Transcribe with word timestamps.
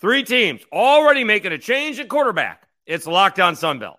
Three 0.00 0.22
teams 0.22 0.62
already 0.72 1.24
making 1.24 1.50
a 1.50 1.58
change 1.58 1.98
at 1.98 2.08
quarterback. 2.08 2.68
It's 2.86 3.04
Locked 3.04 3.40
On 3.40 3.54
Sunbelt. 3.54 3.96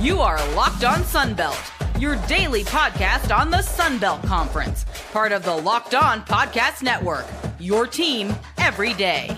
You 0.00 0.18
are 0.18 0.38
Locked 0.56 0.82
On 0.82 0.98
Sunbelt, 1.02 2.00
your 2.00 2.16
daily 2.26 2.64
podcast 2.64 3.32
on 3.32 3.48
the 3.48 3.58
Sunbelt 3.58 4.26
Conference, 4.26 4.86
part 5.12 5.30
of 5.30 5.44
the 5.44 5.54
Locked 5.54 5.94
On 5.94 6.20
Podcast 6.22 6.82
Network. 6.82 7.26
Your 7.60 7.86
team 7.86 8.34
every 8.58 8.92
day. 8.94 9.36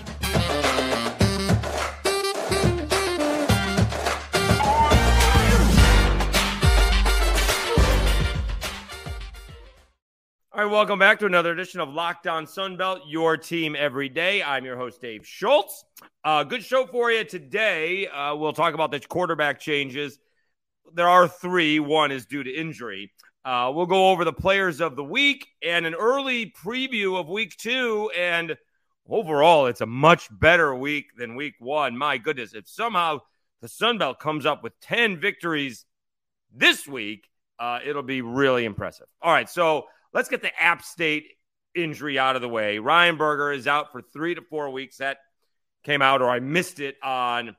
All 10.59 10.65
right, 10.65 10.71
welcome 10.73 10.99
back 10.99 11.19
to 11.19 11.25
another 11.25 11.53
edition 11.53 11.79
of 11.79 11.87
Locked 11.87 12.27
On 12.27 12.45
Sunbelt, 12.45 13.03
your 13.07 13.37
team 13.37 13.77
every 13.79 14.09
day. 14.09 14.43
I'm 14.43 14.65
your 14.65 14.75
host, 14.75 14.99
Dave 14.99 15.25
Schultz. 15.25 15.85
Uh, 16.25 16.43
good 16.43 16.65
show 16.65 16.85
for 16.85 17.09
you 17.09 17.23
today. 17.23 18.09
Uh, 18.09 18.35
we'll 18.35 18.51
talk 18.51 18.73
about 18.73 18.91
the 18.91 18.99
quarterback 18.99 19.61
changes. 19.61 20.19
There 20.93 21.07
are 21.07 21.29
three. 21.29 21.79
One 21.79 22.11
is 22.11 22.25
due 22.25 22.43
to 22.43 22.51
injury. 22.51 23.13
Uh, 23.45 23.71
we'll 23.73 23.85
go 23.85 24.09
over 24.09 24.25
the 24.25 24.33
players 24.33 24.81
of 24.81 24.97
the 24.97 25.03
week 25.03 25.47
and 25.63 25.85
an 25.85 25.95
early 25.95 26.51
preview 26.61 27.17
of 27.17 27.29
week 27.29 27.55
two. 27.55 28.11
And 28.17 28.57
overall, 29.07 29.67
it's 29.67 29.79
a 29.79 29.85
much 29.85 30.27
better 30.29 30.75
week 30.75 31.15
than 31.17 31.37
week 31.37 31.53
one. 31.59 31.97
My 31.97 32.17
goodness, 32.17 32.53
if 32.53 32.67
somehow 32.67 33.19
the 33.61 33.69
Sunbelt 33.69 34.19
comes 34.19 34.45
up 34.45 34.61
with 34.61 34.77
10 34.81 35.21
victories 35.21 35.85
this 36.53 36.85
week, 36.85 37.29
uh, 37.59 37.79
it'll 37.85 38.03
be 38.03 38.21
really 38.21 38.65
impressive. 38.65 39.07
All 39.21 39.31
right, 39.31 39.49
so 39.49 39.85
let's 40.13 40.29
get 40.29 40.41
the 40.41 40.61
App 40.61 40.83
State 40.83 41.27
injury 41.75 42.17
out 42.17 42.35
of 42.35 42.41
the 42.41 42.49
way. 42.49 42.79
Ryan 42.79 43.17
Burger 43.17 43.51
is 43.51 43.67
out 43.67 43.91
for 43.91 44.01
three 44.01 44.35
to 44.35 44.41
four 44.41 44.69
weeks. 44.69 44.97
That 44.97 45.17
came 45.83 46.01
out, 46.01 46.21
or 46.21 46.29
I 46.29 46.39
missed 46.39 46.79
it 46.79 46.95
on 47.03 47.55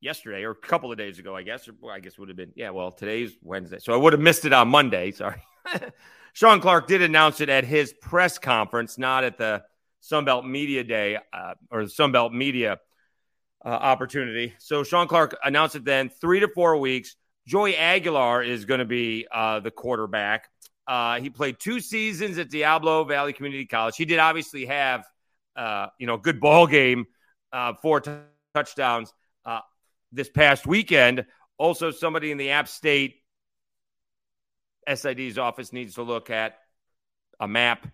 yesterday 0.00 0.44
or 0.44 0.50
a 0.50 0.54
couple 0.54 0.92
of 0.92 0.98
days 0.98 1.18
ago, 1.18 1.34
I 1.36 1.42
guess. 1.42 1.68
Or 1.80 1.92
I 1.92 2.00
guess 2.00 2.18
would 2.18 2.28
have 2.28 2.36
been, 2.36 2.52
yeah, 2.54 2.70
well, 2.70 2.92
today's 2.92 3.36
Wednesday. 3.42 3.78
So 3.78 3.92
I 3.92 3.96
would 3.96 4.12
have 4.12 4.22
missed 4.22 4.44
it 4.44 4.52
on 4.52 4.68
Monday. 4.68 5.12
Sorry. 5.12 5.42
Shawn 6.32 6.60
Clark 6.60 6.86
did 6.86 7.02
announce 7.02 7.40
it 7.40 7.48
at 7.48 7.64
his 7.64 7.94
press 7.94 8.38
conference, 8.38 8.98
not 8.98 9.24
at 9.24 9.38
the 9.38 9.62
Sunbelt 10.02 10.48
Media 10.48 10.84
Day 10.84 11.18
uh, 11.32 11.54
or 11.70 11.84
the 11.84 11.90
Sunbelt 11.90 12.32
Media 12.32 12.78
uh, 13.64 13.68
opportunity. 13.68 14.54
So 14.58 14.84
Shawn 14.84 15.08
Clark 15.08 15.36
announced 15.42 15.76
it 15.76 15.84
then, 15.84 16.08
three 16.08 16.40
to 16.40 16.48
four 16.48 16.76
weeks. 16.76 17.16
Joey 17.46 17.76
Aguilar 17.76 18.42
is 18.42 18.64
going 18.64 18.80
to 18.80 18.84
be 18.86 19.26
uh, 19.32 19.60
the 19.60 19.70
quarterback. 19.70 20.48
Uh, 20.86 21.20
he 21.20 21.30
played 21.30 21.58
two 21.58 21.80
seasons 21.80 22.38
at 22.38 22.50
Diablo 22.50 23.04
Valley 23.04 23.32
Community 23.32 23.66
College. 23.66 23.96
He 23.96 24.04
did 24.04 24.18
obviously 24.18 24.66
have, 24.66 25.04
uh, 25.54 25.88
you 25.98 26.06
know, 26.06 26.16
good 26.16 26.40
ball 26.40 26.66
game, 26.66 27.06
uh, 27.52 27.74
four 27.74 28.00
t- 28.00 28.10
touchdowns 28.54 29.12
uh, 29.44 29.60
this 30.12 30.28
past 30.28 30.66
weekend. 30.66 31.24
Also, 31.58 31.90
somebody 31.90 32.30
in 32.30 32.38
the 32.38 32.50
App 32.50 32.68
State 32.68 33.16
SID's 34.92 35.38
office 35.38 35.72
needs 35.72 35.94
to 35.94 36.02
look 36.02 36.30
at 36.30 36.56
a 37.40 37.48
map, 37.48 37.86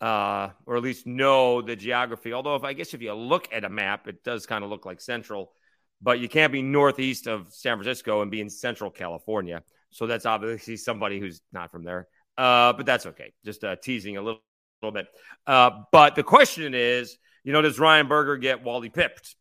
uh, 0.00 0.50
or 0.66 0.76
at 0.76 0.82
least 0.82 1.06
know 1.06 1.62
the 1.62 1.76
geography. 1.76 2.32
Although, 2.32 2.56
if 2.56 2.64
I 2.64 2.72
guess 2.72 2.94
if 2.94 3.02
you 3.02 3.14
look 3.14 3.48
at 3.52 3.64
a 3.64 3.70
map, 3.70 4.08
it 4.08 4.24
does 4.24 4.46
kind 4.46 4.64
of 4.64 4.70
look 4.70 4.84
like 4.86 5.00
Central 5.00 5.52
but 6.00 6.20
you 6.20 6.28
can't 6.28 6.52
be 6.52 6.62
northeast 6.62 7.26
of 7.26 7.52
San 7.52 7.76
Francisco 7.76 8.22
and 8.22 8.30
be 8.30 8.40
in 8.40 8.50
Central 8.50 8.90
California. 8.90 9.62
So 9.90 10.06
that's 10.06 10.26
obviously 10.26 10.76
somebody 10.76 11.18
who's 11.18 11.40
not 11.52 11.70
from 11.70 11.84
there. 11.84 12.08
Uh, 12.36 12.72
but 12.74 12.84
that's 12.84 13.06
okay. 13.06 13.32
Just 13.44 13.64
uh, 13.64 13.76
teasing 13.76 14.16
a 14.16 14.22
little, 14.22 14.40
little 14.82 14.92
bit. 14.92 15.06
Uh, 15.46 15.70
but 15.90 16.14
the 16.14 16.22
question 16.22 16.74
is, 16.74 17.16
you 17.44 17.52
know, 17.52 17.62
does 17.62 17.78
Ryan 17.78 18.08
Burger 18.08 18.36
get 18.36 18.62
Wally 18.62 18.90
pipped? 18.90 19.36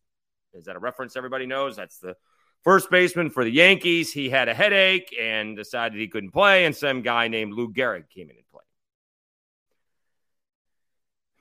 Is 0.53 0.66
that 0.66 0.75
a 0.75 0.80
reference 0.80 1.17
everybody 1.17 1.45
knows? 1.45 1.75
That's 1.75 1.97
the 1.97 2.16
first 2.64 2.90
baseman 2.90 3.30
for 3.30 3.44
the 3.44 3.52
Yankees. 3.52 4.13
He 4.13 4.29
had 4.29 4.47
a 4.47 4.53
headache 4.53 5.13
and 5.19 5.58
decided 5.58 6.00
he 6.00 6.08
couldn't 6.08 6.31
play, 6.31 6.66
and 6.66 6.75
some 6.75 7.02
guy 7.02 7.28
named 7.28 7.53
Lou 7.53 7.74
Gehrig 7.74 8.09
came 8.09 8.29
in 8.29 8.38
and 8.38 8.46
played. 8.52 8.62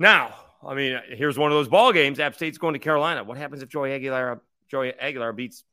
Now, 0.01 0.35
I 0.67 0.75
mean, 0.75 0.99
here's 1.09 1.39
one 1.39 1.53
of 1.53 1.57
those 1.57 1.69
ball 1.69 1.93
games. 1.93 2.19
App 2.19 2.35
State's 2.35 2.59
going 2.59 2.73
to 2.73 2.81
Carolina. 2.81 3.23
What 3.23 3.39
happens 3.39 3.63
if 3.63 3.69
Joey 3.69 3.93
Aguilar 3.93 4.43
Joey 4.69 4.93
Aguilar 4.93 5.33
beats 5.33 5.65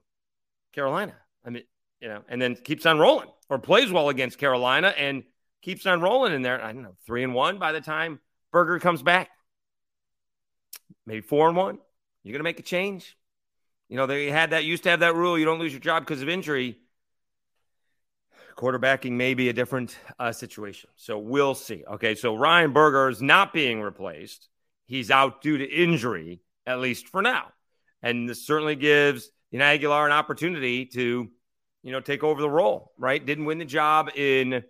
Carolina. 0.73 1.15
I 1.45 1.49
mean, 1.49 1.63
you 1.99 2.07
know, 2.07 2.21
and 2.27 2.41
then 2.41 2.55
keeps 2.55 2.85
on 2.85 2.99
rolling 2.99 3.29
or 3.49 3.59
plays 3.59 3.91
well 3.91 4.09
against 4.09 4.37
Carolina 4.37 4.93
and 4.97 5.23
keeps 5.61 5.85
on 5.85 6.01
rolling 6.01 6.33
in 6.33 6.41
there. 6.41 6.63
I 6.63 6.71
don't 6.71 6.83
know, 6.83 6.95
three 7.05 7.23
and 7.23 7.33
one 7.33 7.59
by 7.59 7.71
the 7.71 7.81
time 7.81 8.19
Burger 8.51 8.79
comes 8.79 9.01
back. 9.01 9.29
Maybe 11.05 11.21
four 11.21 11.47
and 11.47 11.57
one. 11.57 11.79
You're 12.23 12.33
gonna 12.33 12.43
make 12.43 12.59
a 12.59 12.63
change. 12.63 13.17
You 13.89 13.97
know, 13.97 14.05
they 14.05 14.29
had 14.29 14.51
that 14.51 14.63
used 14.63 14.83
to 14.83 14.89
have 14.89 15.01
that 15.01 15.15
rule. 15.15 15.37
You 15.37 15.45
don't 15.45 15.59
lose 15.59 15.73
your 15.73 15.81
job 15.81 16.03
because 16.03 16.21
of 16.21 16.29
injury. 16.29 16.77
Quarterbacking 18.55 19.11
may 19.11 19.33
be 19.33 19.49
a 19.49 19.53
different 19.53 19.97
uh, 20.19 20.31
situation. 20.31 20.89
So 20.95 21.17
we'll 21.17 21.55
see. 21.55 21.83
Okay, 21.85 22.15
so 22.15 22.35
Ryan 22.35 22.73
Burger 22.73 23.09
is 23.09 23.21
not 23.21 23.53
being 23.53 23.81
replaced. 23.81 24.49
He's 24.85 25.09
out 25.09 25.41
due 25.41 25.57
to 25.57 25.65
injury, 25.65 26.41
at 26.65 26.79
least 26.79 27.07
for 27.07 27.21
now. 27.21 27.51
And 28.03 28.27
this 28.27 28.45
certainly 28.45 28.75
gives 28.75 29.29
you 29.51 29.61
Aguilar 29.61 30.05
an 30.05 30.11
opportunity 30.11 30.85
to, 30.87 31.29
you 31.83 31.91
know, 31.91 31.99
take 31.99 32.23
over 32.23 32.41
the 32.41 32.49
role, 32.49 32.91
right? 32.97 33.23
Didn't 33.23 33.45
win 33.45 33.57
the 33.57 33.65
job 33.65 34.09
in 34.15 34.63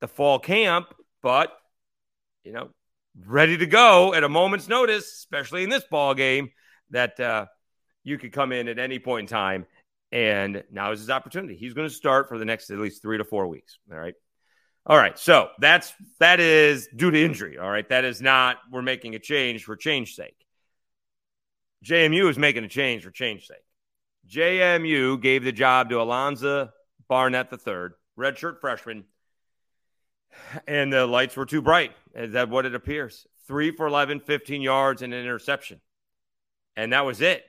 the 0.00 0.08
fall 0.08 0.38
camp, 0.38 0.94
but, 1.22 1.52
you 2.44 2.52
know, 2.52 2.68
ready 3.24 3.56
to 3.56 3.66
go 3.66 4.14
at 4.14 4.24
a 4.24 4.28
moment's 4.28 4.68
notice, 4.68 5.06
especially 5.06 5.64
in 5.64 5.70
this 5.70 5.84
ball 5.90 6.14
game, 6.14 6.50
that 6.90 7.18
uh, 7.18 7.46
you 8.04 8.18
could 8.18 8.32
come 8.32 8.52
in 8.52 8.68
at 8.68 8.78
any 8.78 8.98
point 8.98 9.24
in 9.24 9.34
time. 9.34 9.66
And 10.12 10.62
now 10.70 10.92
is 10.92 11.00
his 11.00 11.10
opportunity. 11.10 11.56
He's 11.56 11.74
going 11.74 11.88
to 11.88 11.94
start 11.94 12.28
for 12.28 12.38
the 12.38 12.44
next 12.44 12.70
at 12.70 12.78
least 12.78 13.02
three 13.02 13.18
to 13.18 13.24
four 13.24 13.48
weeks. 13.48 13.78
All 13.90 13.98
right. 13.98 14.14
All 14.86 14.96
right. 14.96 15.18
So 15.18 15.48
that's 15.58 15.92
that 16.20 16.38
is 16.38 16.88
due 16.94 17.10
to 17.10 17.24
injury. 17.24 17.58
All 17.58 17.68
right. 17.68 17.88
That 17.88 18.04
is 18.04 18.22
not 18.22 18.58
we're 18.70 18.82
making 18.82 19.16
a 19.16 19.18
change 19.18 19.64
for 19.64 19.74
change 19.74 20.14
sake. 20.14 20.45
JMU 21.86 22.28
is 22.28 22.36
making 22.36 22.64
a 22.64 22.68
change 22.68 23.04
for 23.04 23.10
change 23.10 23.46
sake. 23.46 23.58
JMU 24.28 25.20
gave 25.20 25.44
the 25.44 25.52
job 25.52 25.90
to 25.90 25.96
Alonza 25.96 26.70
Barnett 27.08 27.52
III, 27.52 27.90
redshirt 28.18 28.60
freshman, 28.60 29.04
and 30.66 30.92
the 30.92 31.06
lights 31.06 31.36
were 31.36 31.46
too 31.46 31.62
bright. 31.62 31.92
Is 32.14 32.32
that 32.32 32.48
what 32.48 32.66
it 32.66 32.74
appears? 32.74 33.26
Three 33.46 33.70
for 33.70 33.86
11, 33.86 34.20
15 34.20 34.62
yards, 34.62 35.02
and 35.02 35.14
an 35.14 35.20
interception. 35.20 35.80
And 36.76 36.92
that 36.92 37.06
was 37.06 37.20
it. 37.20 37.44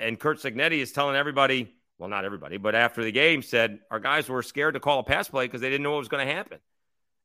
And 0.00 0.18
Curt 0.18 0.38
Cignetti 0.38 0.80
is 0.80 0.90
telling 0.90 1.14
everybody, 1.14 1.72
well, 1.98 2.08
not 2.08 2.24
everybody, 2.24 2.56
but 2.56 2.74
after 2.74 3.04
the 3.04 3.12
game 3.12 3.40
said 3.40 3.78
our 3.90 4.00
guys 4.00 4.28
were 4.28 4.42
scared 4.42 4.74
to 4.74 4.80
call 4.80 4.98
a 4.98 5.04
pass 5.04 5.28
play 5.28 5.46
because 5.46 5.60
they 5.60 5.70
didn't 5.70 5.84
know 5.84 5.92
what 5.92 6.00
was 6.00 6.08
going 6.08 6.26
to 6.26 6.34
happen. 6.34 6.58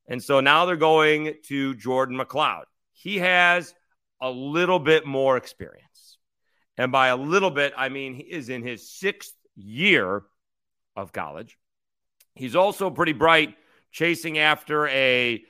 And 0.06 0.22
so 0.22 0.38
now 0.38 0.64
they're 0.64 0.76
going 0.76 1.34
to 1.48 1.74
Jordan 1.74 2.16
McCloud. 2.16 2.64
He 2.92 3.18
has 3.18 3.74
a 4.20 4.30
little 4.30 4.78
bit 4.78 5.04
more 5.04 5.36
experience. 5.36 6.18
And 6.78 6.90
by 6.90 7.08
a 7.08 7.16
little 7.16 7.50
bit, 7.50 7.72
I 7.76 7.88
mean 7.88 8.14
he 8.14 8.22
is 8.22 8.48
in 8.48 8.62
his 8.62 8.90
sixth 8.90 9.34
year 9.56 10.22
of 10.96 11.12
college. 11.12 11.58
He's 12.34 12.56
also 12.56 12.90
pretty 12.90 13.12
bright, 13.12 13.54
chasing 13.90 14.38
after 14.38 14.88
a 14.88 15.44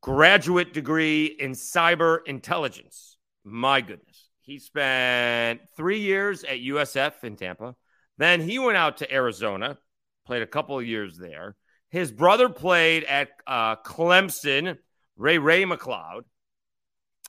graduate 0.00 0.72
degree 0.72 1.26
in 1.26 1.52
cyber 1.52 2.18
intelligence. 2.26 3.16
My 3.44 3.80
goodness. 3.80 4.28
He 4.42 4.58
spent 4.58 5.60
three 5.76 6.00
years 6.00 6.42
at 6.42 6.58
USF 6.58 7.22
in 7.22 7.36
Tampa. 7.36 7.74
Then 8.16 8.40
he 8.40 8.58
went 8.58 8.76
out 8.76 8.98
to 8.98 9.12
Arizona, 9.12 9.78
played 10.26 10.42
a 10.42 10.46
couple 10.46 10.78
of 10.78 10.86
years 10.86 11.16
there. 11.16 11.54
His 11.90 12.10
brother 12.10 12.48
played 12.48 13.04
at 13.04 13.28
uh, 13.46 13.76
Clemson, 13.76 14.78
Ray 15.16 15.38
Ray 15.38 15.64
McCloud. 15.64 16.22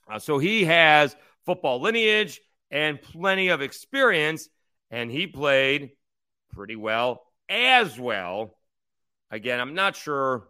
Uh, 0.09 0.19
so 0.19 0.39
he 0.39 0.65
has 0.65 1.15
football 1.45 1.81
lineage 1.81 2.41
and 2.71 3.01
plenty 3.01 3.49
of 3.49 3.61
experience. 3.61 4.49
And 4.91 5.11
he 5.11 5.27
played 5.27 5.91
pretty 6.53 6.75
well 6.75 7.23
as 7.47 7.99
well. 7.99 8.55
Again, 9.31 9.59
I'm 9.59 9.75
not 9.75 9.95
sure, 9.95 10.47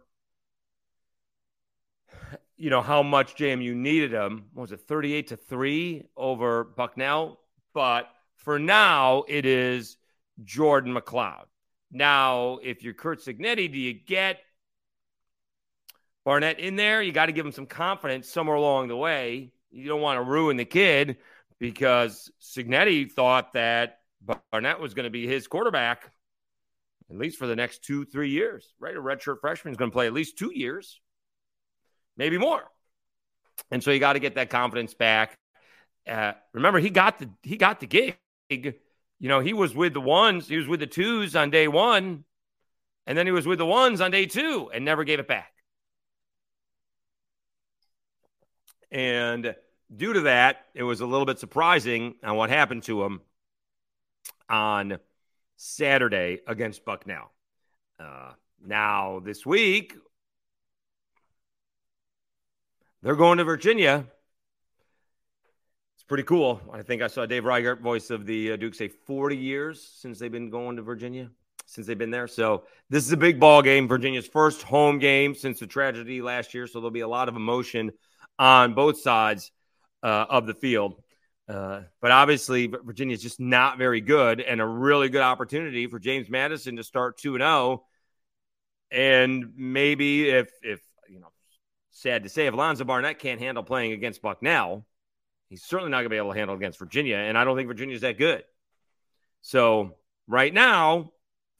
you 2.56 2.70
know, 2.70 2.80
how 2.82 3.02
much 3.02 3.36
JMU 3.36 3.74
needed 3.74 4.12
him. 4.12 4.46
What 4.54 4.62
was 4.62 4.72
it 4.72 4.80
38 4.88 5.28
to 5.28 5.36
3 5.36 6.04
over 6.16 6.64
Bucknell? 6.64 7.40
But 7.74 8.08
for 8.36 8.58
now, 8.58 9.24
it 9.28 9.44
is 9.44 9.96
Jordan 10.42 10.94
McCloud. 10.94 11.44
Now, 11.90 12.58
if 12.62 12.82
you're 12.82 12.94
Curt 12.94 13.20
Cignetti, 13.20 13.70
do 13.70 13.78
you 13.78 13.92
get 13.92 14.38
Barnett 16.24 16.58
in 16.58 16.76
there? 16.76 17.02
You 17.02 17.12
got 17.12 17.26
to 17.26 17.32
give 17.32 17.44
him 17.44 17.52
some 17.52 17.66
confidence 17.66 18.28
somewhere 18.28 18.56
along 18.56 18.88
the 18.88 18.96
way. 18.96 19.52
You 19.70 19.88
don't 19.88 20.00
want 20.00 20.18
to 20.18 20.22
ruin 20.22 20.56
the 20.56 20.64
kid 20.64 21.18
because 21.60 22.30
Cignetti 22.40 23.10
thought 23.10 23.52
that 23.52 23.98
Barnett 24.50 24.80
was 24.80 24.94
going 24.94 25.04
to 25.04 25.10
be 25.10 25.26
his 25.26 25.46
quarterback 25.46 26.10
at 27.10 27.16
least 27.16 27.38
for 27.38 27.46
the 27.46 27.56
next 27.56 27.82
two, 27.82 28.04
three 28.04 28.30
years, 28.30 28.72
right? 28.78 28.96
A 28.96 29.00
redshirt 29.00 29.40
freshman 29.40 29.72
is 29.72 29.76
going 29.76 29.90
to 29.90 29.94
play 29.94 30.06
at 30.06 30.12
least 30.12 30.38
two 30.38 30.52
years, 30.54 31.00
maybe 32.16 32.38
more. 32.38 32.62
And 33.70 33.82
so 33.82 33.90
you 33.90 33.98
got 33.98 34.12
to 34.14 34.20
get 34.20 34.36
that 34.36 34.48
confidence 34.48 34.94
back. 34.94 35.36
Uh, 36.08 36.32
remember, 36.52 36.78
he 36.78 36.88
got 36.88 37.18
the 37.18 37.28
he 37.42 37.56
got 37.56 37.80
the 37.80 37.86
gig. 37.86 38.16
You 38.48 39.28
know, 39.28 39.40
he 39.40 39.52
was 39.52 39.74
with 39.74 39.92
the 39.92 40.00
ones, 40.00 40.48
he 40.48 40.56
was 40.56 40.66
with 40.66 40.80
the 40.80 40.86
twos 40.86 41.36
on 41.36 41.50
day 41.50 41.68
one, 41.68 42.24
and 43.06 43.18
then 43.18 43.26
he 43.26 43.32
was 43.32 43.46
with 43.46 43.58
the 43.58 43.66
ones 43.66 44.00
on 44.00 44.10
day 44.10 44.26
two 44.26 44.70
and 44.72 44.84
never 44.84 45.04
gave 45.04 45.18
it 45.18 45.28
back. 45.28 45.52
And 48.90 49.54
due 49.94 50.12
to 50.12 50.20
that, 50.22 50.66
it 50.74 50.82
was 50.82 51.00
a 51.00 51.06
little 51.06 51.26
bit 51.26 51.38
surprising 51.38 52.14
on 52.22 52.36
what 52.36 52.50
happened 52.50 52.84
to 52.84 53.02
him 53.02 53.20
on 54.48 54.98
Saturday 55.56 56.40
against 56.46 56.84
Bucknell. 56.84 57.32
Uh, 57.98 58.32
now, 58.64 59.20
this 59.20 59.44
week, 59.44 59.94
they're 63.02 63.16
going 63.16 63.38
to 63.38 63.44
Virginia. 63.44 64.06
It's 65.96 66.04
pretty 66.04 66.24
cool. 66.24 66.60
I 66.72 66.82
think 66.82 67.02
I 67.02 67.08
saw 67.08 67.26
Dave 67.26 67.44
Reichert, 67.44 67.80
voice 67.80 68.10
of 68.10 68.26
the 68.26 68.52
uh, 68.52 68.56
Duke, 68.56 68.74
say 68.74 68.88
40 68.88 69.36
years 69.36 69.82
since 69.82 70.18
they've 70.18 70.32
been 70.32 70.50
going 70.50 70.76
to 70.76 70.82
Virginia, 70.82 71.30
since 71.66 71.86
they've 71.86 71.98
been 71.98 72.10
there. 72.10 72.26
So 72.26 72.64
this 72.88 73.04
is 73.04 73.12
a 73.12 73.16
big 73.16 73.40
ball 73.40 73.62
game. 73.62 73.88
Virginia's 73.88 74.26
first 74.26 74.62
home 74.62 74.98
game 74.98 75.34
since 75.34 75.60
the 75.60 75.66
tragedy 75.66 76.22
last 76.22 76.54
year. 76.54 76.66
So 76.66 76.80
there'll 76.80 76.90
be 76.90 77.00
a 77.00 77.08
lot 77.08 77.28
of 77.28 77.36
emotion 77.36 77.92
on 78.38 78.74
both 78.74 78.98
sides 79.00 79.50
uh, 80.02 80.26
of 80.28 80.46
the 80.46 80.54
field. 80.54 81.02
Uh, 81.48 81.82
but 82.00 82.12
obviously, 82.12 82.68
Virginia 82.68 83.14
is 83.14 83.22
just 83.22 83.40
not 83.40 83.76
very 83.76 84.00
good, 84.00 84.40
and 84.40 84.60
a 84.60 84.66
really 84.66 85.08
good 85.08 85.22
opportunity 85.22 85.88
for 85.88 85.98
James 85.98 86.30
Madison 86.30 86.76
to 86.76 86.84
start 86.84 87.18
two 87.18 87.34
and 87.34 87.42
zero. 87.42 87.50
Oh. 87.50 87.84
And 88.92 89.52
maybe 89.56 90.28
if 90.28 90.50
if 90.62 90.80
you 91.08 91.18
know 91.20 91.32
sad 91.90 92.22
to 92.22 92.28
say, 92.28 92.46
if 92.46 92.54
Alonza 92.54 92.86
Barnett 92.86 93.18
can't 93.18 93.40
handle 93.40 93.64
playing 93.64 93.92
against 93.92 94.22
Bucknell, 94.22 94.86
he's 95.48 95.64
certainly 95.64 95.90
not 95.90 95.98
going 95.98 96.06
to 96.06 96.10
be 96.10 96.16
able 96.16 96.32
to 96.32 96.38
handle 96.38 96.56
against 96.56 96.78
Virginia. 96.78 97.16
And 97.16 97.36
I 97.36 97.44
don't 97.44 97.56
think 97.56 97.68
Virginia's 97.68 98.02
that 98.02 98.16
good. 98.16 98.44
So 99.42 99.96
right 100.28 100.52
now, 100.54 101.12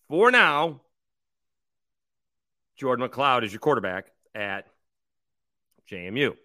for 0.09 0.31
now, 0.31 0.83
Jordan 2.77 3.09
McCloud 3.09 3.45
is 3.45 3.53
your 3.53 3.61
quarterback 3.61 4.07
at 4.35 4.67
JMU. 5.91 6.37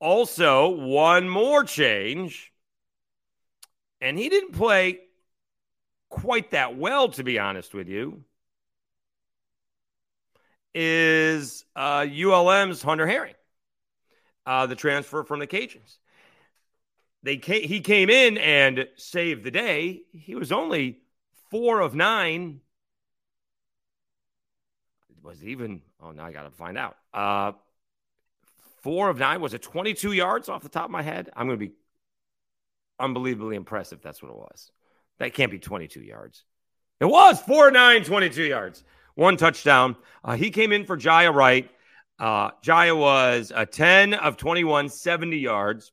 Also, 0.00 0.68
one 0.70 1.28
more 1.28 1.62
change, 1.62 2.52
and 4.00 4.18
he 4.18 4.28
didn't 4.28 4.52
play 4.52 5.00
quite 6.08 6.50
that 6.52 6.76
well, 6.76 7.08
to 7.10 7.22
be 7.22 7.38
honest 7.38 7.74
with 7.74 7.88
you 7.88 8.24
is 10.74 11.64
uh, 11.74 12.06
ULM's 12.08 12.82
Hunter 12.82 13.06
Herring, 13.06 13.34
uh, 14.46 14.66
the 14.66 14.76
transfer 14.76 15.24
from 15.24 15.40
the 15.40 15.46
Cajuns. 15.46 15.98
They 17.22 17.36
came, 17.36 17.62
he 17.62 17.80
came 17.80 18.08
in 18.08 18.38
and 18.38 18.88
saved 18.96 19.44
the 19.44 19.50
day. 19.50 20.02
He 20.12 20.34
was 20.34 20.52
only 20.52 21.00
four 21.50 21.80
of 21.80 21.94
nine. 21.94 22.60
Was 25.22 25.44
even? 25.44 25.82
Oh, 26.02 26.12
now 26.12 26.24
I 26.24 26.32
got 26.32 26.44
to 26.44 26.50
find 26.50 26.78
out. 26.78 26.96
Uh, 27.12 27.52
four 28.82 29.08
of 29.08 29.18
nine 29.18 29.40
was 29.40 29.54
it 29.54 29.62
22 29.62 30.12
yards 30.12 30.48
off 30.48 30.62
the 30.62 30.68
top 30.68 30.86
of 30.86 30.90
my 30.90 31.02
head? 31.02 31.30
I'm 31.36 31.46
going 31.46 31.58
to 31.58 31.66
be 31.66 31.74
unbelievably 32.98 33.56
impressed 33.56 33.92
if 33.92 34.02
that's 34.02 34.22
what 34.22 34.30
it 34.30 34.36
was. 34.36 34.70
That 35.18 35.34
can't 35.34 35.50
be 35.50 35.58
22 35.58 36.02
yards. 36.02 36.44
It 37.00 37.06
was 37.06 37.40
four 37.40 37.70
nine, 37.70 38.04
22 38.04 38.44
yards 38.44 38.84
one 39.20 39.36
touchdown. 39.36 39.96
Uh, 40.24 40.34
he 40.34 40.50
came 40.50 40.72
in 40.72 40.84
for 40.84 40.96
Jiya 40.96 41.32
Wright. 41.34 41.70
Uh, 42.18 42.50
Jiya 42.64 42.96
was 42.96 43.52
a 43.54 43.66
10 43.66 44.14
of 44.14 44.36
21, 44.36 44.88
70 44.88 45.38
yards, 45.38 45.92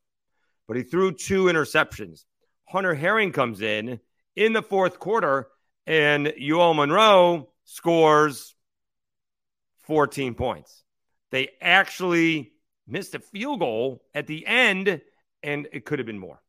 but 0.67 0.77
he 0.77 0.83
threw 0.83 1.11
two 1.11 1.45
interceptions. 1.45 2.23
Hunter 2.65 2.93
Herring 2.93 3.31
comes 3.31 3.61
in 3.61 3.99
in 4.35 4.53
the 4.53 4.61
fourth 4.61 4.99
quarter, 4.99 5.49
and 5.85 6.33
UL 6.41 6.73
Monroe 6.73 7.49
scores 7.65 8.55
14 9.83 10.33
points. 10.33 10.83
They 11.31 11.49
actually 11.61 12.53
missed 12.87 13.15
a 13.15 13.19
field 13.19 13.59
goal 13.59 14.03
at 14.13 14.27
the 14.27 14.45
end, 14.45 15.01
and 15.43 15.67
it 15.71 15.85
could 15.85 15.99
have 15.99 16.05
been 16.05 16.19
more. 16.19 16.41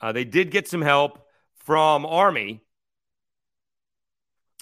Uh, 0.00 0.12
they 0.12 0.24
did 0.24 0.50
get 0.50 0.68
some 0.68 0.82
help 0.82 1.26
from 1.54 2.04
Army. 2.04 2.60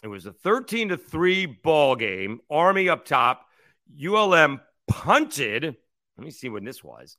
It 0.02 0.08
was 0.08 0.26
a 0.26 0.32
13 0.32 0.90
to 0.90 0.96
3 0.96 1.46
ball 1.46 1.96
game. 1.96 2.40
Army 2.50 2.88
up 2.88 3.04
top. 3.04 3.46
ULM 4.04 4.60
punted. 4.88 5.76
Let 6.16 6.24
me 6.24 6.30
see 6.30 6.48
when 6.48 6.64
this 6.64 6.82
was. 6.82 7.16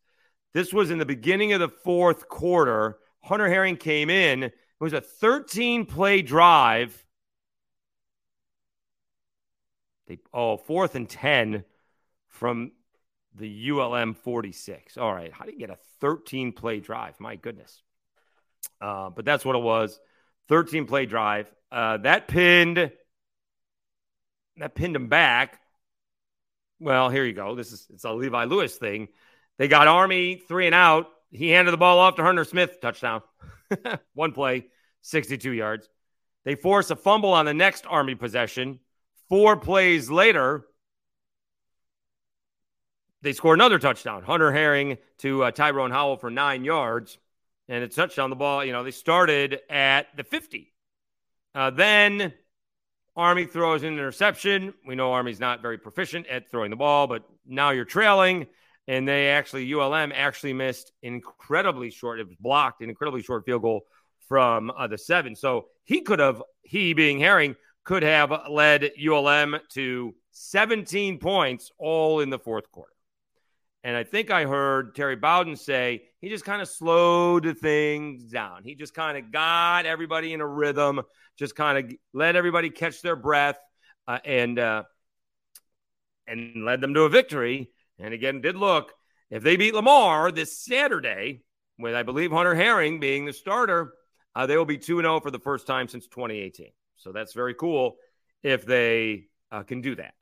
This 0.53 0.71
was 0.71 0.91
in 0.91 0.99
the 0.99 1.05
beginning 1.05 1.53
of 1.53 1.59
the 1.59 1.69
fourth 1.69 2.27
quarter. 2.29 2.97
Hunter 3.21 3.47
Herring 3.47 3.77
came 3.77 4.09
in. 4.09 4.43
It 4.43 4.53
was 4.79 4.93
a 4.93 5.01
13 5.01 5.85
play 5.85 6.21
drive. 6.21 7.03
They 10.07 10.19
oh, 10.33 10.57
fourth 10.57 10.95
and 10.95 11.09
10 11.09 11.63
from 12.27 12.71
the 13.35 13.71
ULM 13.71 14.13
46. 14.13 14.97
All 14.97 15.13
right. 15.13 15.31
How 15.31 15.45
do 15.45 15.51
you 15.51 15.59
get 15.59 15.69
a 15.69 15.77
13 16.01 16.51
play 16.51 16.79
drive? 16.79 17.19
My 17.19 17.35
goodness. 17.35 17.81
Uh, 18.81 19.09
but 19.09 19.25
that's 19.25 19.45
what 19.45 19.55
it 19.55 19.61
was. 19.61 19.99
13 20.49 20.85
play 20.85 21.05
drive. 21.05 21.51
Uh, 21.71 21.97
that 21.97 22.27
pinned 22.27 22.91
that 24.57 24.75
pinned 24.75 24.95
him 24.95 25.07
back. 25.07 25.59
Well, 26.79 27.09
here 27.09 27.25
you 27.25 27.33
go. 27.33 27.55
This 27.55 27.71
is 27.71 27.87
it's 27.93 28.03
a 28.03 28.11
Levi 28.11 28.45
Lewis 28.45 28.75
thing. 28.75 29.07
They 29.57 29.67
got 29.67 29.87
Army 29.87 30.35
three 30.47 30.65
and 30.65 30.75
out. 30.75 31.07
He 31.31 31.49
handed 31.49 31.71
the 31.71 31.77
ball 31.77 31.99
off 31.99 32.15
to 32.15 32.23
Hunter 32.23 32.43
Smith, 32.43 32.79
touchdown. 32.81 33.21
One 34.13 34.33
play, 34.33 34.67
62 35.01 35.51
yards. 35.51 35.89
They 36.45 36.55
force 36.55 36.91
a 36.91 36.95
fumble 36.95 37.33
on 37.33 37.45
the 37.45 37.53
next 37.53 37.85
Army 37.87 38.15
possession. 38.15 38.79
Four 39.29 39.57
plays 39.57 40.11
later, 40.11 40.65
they 43.23 43.33
score 43.33 43.53
another 43.53 43.79
touchdown. 43.79 44.21
Hunter 44.23 44.51
Herring 44.51 44.97
to 45.19 45.45
uh, 45.45 45.51
Tyrone 45.51 45.91
Howell 45.91 46.17
for 46.17 46.29
nine 46.29 46.65
yards 46.65 47.17
and 47.69 47.83
it's 47.83 47.95
touchdown. 47.95 48.29
the 48.29 48.35
ball. 48.35 48.63
You 48.63 48.73
know, 48.73 48.83
they 48.83 48.91
started 48.91 49.61
at 49.69 50.07
the 50.15 50.23
50. 50.23 50.71
Uh, 51.55 51.69
then 51.69 52.33
Army 53.15 53.45
throws 53.45 53.83
an 53.83 53.93
interception. 53.93 54.73
We 54.85 54.95
know 54.95 55.13
Army's 55.13 55.39
not 55.39 55.61
very 55.61 55.77
proficient 55.77 56.27
at 56.27 56.51
throwing 56.51 56.69
the 56.69 56.75
ball, 56.75 57.07
but 57.07 57.23
now 57.45 57.71
you're 57.71 57.85
trailing. 57.85 58.47
And 58.87 59.07
they 59.07 59.29
actually, 59.29 59.71
ULM 59.73 60.11
actually 60.13 60.53
missed 60.53 60.91
incredibly 61.01 61.89
short. 61.89 62.19
It 62.19 62.27
was 62.27 62.35
blocked, 62.35 62.81
an 62.81 62.89
incredibly 62.89 63.21
short 63.21 63.45
field 63.45 63.61
goal 63.61 63.85
from 64.27 64.71
uh, 64.71 64.87
the 64.87 64.97
seven. 64.97 65.35
So 65.35 65.67
he 65.85 66.01
could 66.01 66.19
have, 66.19 66.43
he 66.63 66.93
being 66.93 67.19
Herring, 67.19 67.55
could 67.85 68.03
have 68.03 68.33
led 68.49 68.91
ULM 69.01 69.55
to 69.69 70.13
17 70.31 71.19
points 71.19 71.71
all 71.77 72.19
in 72.19 72.29
the 72.29 72.39
fourth 72.39 72.69
quarter. 72.71 72.93
And 73.83 73.97
I 73.97 74.03
think 74.03 74.31
I 74.31 74.45
heard 74.45 74.95
Terry 74.95 75.17
Bowden 75.17 75.57
say 75.57 76.03
he 76.21 76.29
just 76.29 76.45
kind 76.45 76.61
of 76.61 76.69
slowed 76.69 77.57
things 77.59 78.23
down. 78.31 78.63
He 78.63 78.75
just 78.75 78.93
kind 78.93 79.17
of 79.17 79.31
got 79.31 79.85
everybody 79.85 80.33
in 80.33 80.39
a 80.39 80.47
rhythm, 80.47 81.01
just 81.37 81.55
kind 81.55 81.77
of 81.77 81.97
let 82.13 82.37
everybody 82.37 82.69
catch 82.69 83.01
their 83.01 83.17
breath, 83.17 83.59
uh, 84.07 84.19
and 84.23 84.57
uh, 84.57 84.83
and 86.27 86.63
led 86.63 86.79
them 86.79 86.93
to 86.93 87.01
a 87.01 87.09
victory. 87.09 87.71
And 87.99 88.13
again, 88.13 88.39
did 88.39 88.55
look 88.55 88.93
if 89.29 89.41
they 89.41 89.57
beat 89.57 89.73
Lamar 89.73 90.31
this 90.31 90.63
Saturday, 90.63 91.41
with 91.79 91.95
I 91.95 92.03
believe 92.03 92.31
Hunter 92.31 92.53
Herring 92.53 92.99
being 92.99 93.25
the 93.25 93.33
starter, 93.33 93.93
uh, 94.35 94.45
they 94.45 94.55
will 94.55 94.65
be 94.65 94.77
two 94.77 95.01
zero 95.01 95.15
oh 95.15 95.19
for 95.19 95.31
the 95.31 95.39
first 95.39 95.65
time 95.65 95.87
since 95.87 96.07
2018. 96.07 96.71
So 96.97 97.11
that's 97.11 97.33
very 97.33 97.55
cool 97.55 97.95
if 98.43 98.65
they 98.65 99.25
uh, 99.51 99.63
can 99.63 99.81
do 99.81 99.95
that. 99.95 100.13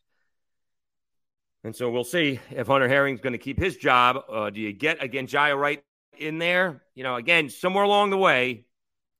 And 1.63 1.75
so 1.75 1.91
we'll 1.91 2.03
see 2.03 2.39
if 2.49 2.67
Hunter 2.67 2.87
Herring's 2.87 3.21
going 3.21 3.33
to 3.33 3.39
keep 3.39 3.59
his 3.59 3.77
job. 3.77 4.23
Uh, 4.31 4.49
do 4.49 4.59
you 4.59 4.73
get 4.73 5.03
again 5.03 5.27
Jiya 5.27 5.57
Wright 5.57 5.83
in 6.17 6.39
there? 6.39 6.83
You 6.95 7.03
know, 7.03 7.15
again, 7.15 7.49
somewhere 7.49 7.83
along 7.83 8.09
the 8.09 8.17
way, 8.17 8.65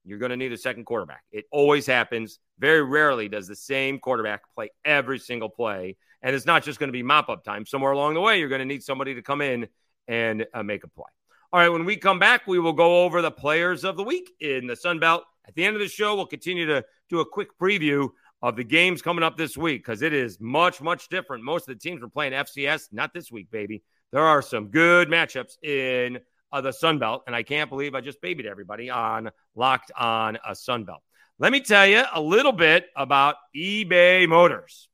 you're 0.03 0.17
going 0.17 0.31
to 0.31 0.37
need 0.37 0.51
a 0.51 0.57
second 0.57 0.85
quarterback. 0.85 1.21
It 1.31 1.45
always 1.51 1.85
happens. 1.85 2.39
Very 2.57 2.81
rarely 2.81 3.29
does 3.29 3.47
the 3.47 3.55
same 3.55 3.99
quarterback 3.99 4.41
play 4.55 4.69
every 4.83 5.19
single 5.19 5.49
play. 5.49 5.97
And 6.23 6.35
it's 6.35 6.45
not 6.45 6.63
just 6.63 6.79
going 6.79 6.87
to 6.87 6.93
be 6.93 7.03
mop 7.03 7.29
up 7.29 7.43
time. 7.43 7.65
Somewhere 7.65 7.91
along 7.91 8.15
the 8.15 8.21
way, 8.21 8.39
you're 8.39 8.49
going 8.49 8.59
to 8.59 8.65
need 8.65 8.83
somebody 8.83 9.15
to 9.15 9.21
come 9.21 9.41
in 9.41 9.67
and 10.07 10.45
uh, 10.53 10.63
make 10.63 10.83
a 10.83 10.87
play. 10.87 11.09
All 11.53 11.59
right, 11.59 11.69
when 11.69 11.85
we 11.85 11.97
come 11.97 12.17
back, 12.17 12.47
we 12.47 12.59
will 12.59 12.73
go 12.73 13.03
over 13.03 13.21
the 13.21 13.31
players 13.31 13.83
of 13.83 13.97
the 13.97 14.03
week 14.03 14.31
in 14.39 14.67
the 14.67 14.75
Sun 14.75 14.99
Belt. 14.99 15.23
At 15.47 15.53
the 15.55 15.65
end 15.65 15.75
of 15.75 15.81
the 15.81 15.87
show, 15.87 16.15
we'll 16.15 16.25
continue 16.25 16.65
to 16.67 16.83
do 17.09 17.19
a 17.19 17.25
quick 17.25 17.49
preview 17.59 18.09
of 18.41 18.55
the 18.55 18.63
games 18.63 19.01
coming 19.01 19.23
up 19.23 19.37
this 19.37 19.55
week 19.55 19.85
because 19.85 20.01
it 20.01 20.13
is 20.13 20.39
much, 20.39 20.81
much 20.81 21.09
different. 21.09 21.43
Most 21.43 21.67
of 21.69 21.75
the 21.75 21.79
teams 21.79 22.01
are 22.01 22.07
playing 22.07 22.33
FCS, 22.33 22.87
not 22.91 23.13
this 23.13 23.31
week, 23.31 23.51
baby. 23.51 23.83
There 24.11 24.23
are 24.23 24.41
some 24.41 24.67
good 24.67 25.09
matchups 25.09 25.61
in 25.63 26.19
uh, 26.51 26.61
the 26.61 26.71
Sun 26.71 26.99
Belt, 26.99 27.23
and 27.27 27.35
I 27.35 27.43
can't 27.43 27.69
believe 27.69 27.95
I 27.95 28.01
just 28.01 28.21
babied 28.21 28.45
everybody 28.45 28.89
on 28.89 29.29
Locked 29.55 29.91
on 29.97 30.37
a 30.47 30.55
Sun 30.55 30.85
Belt. 30.85 31.01
Let 31.39 31.51
me 31.51 31.61
tell 31.61 31.87
you 31.87 32.03
a 32.13 32.21
little 32.21 32.51
bit 32.51 32.87
about 32.95 33.35
eBay 33.55 34.27
Motors. 34.27 34.89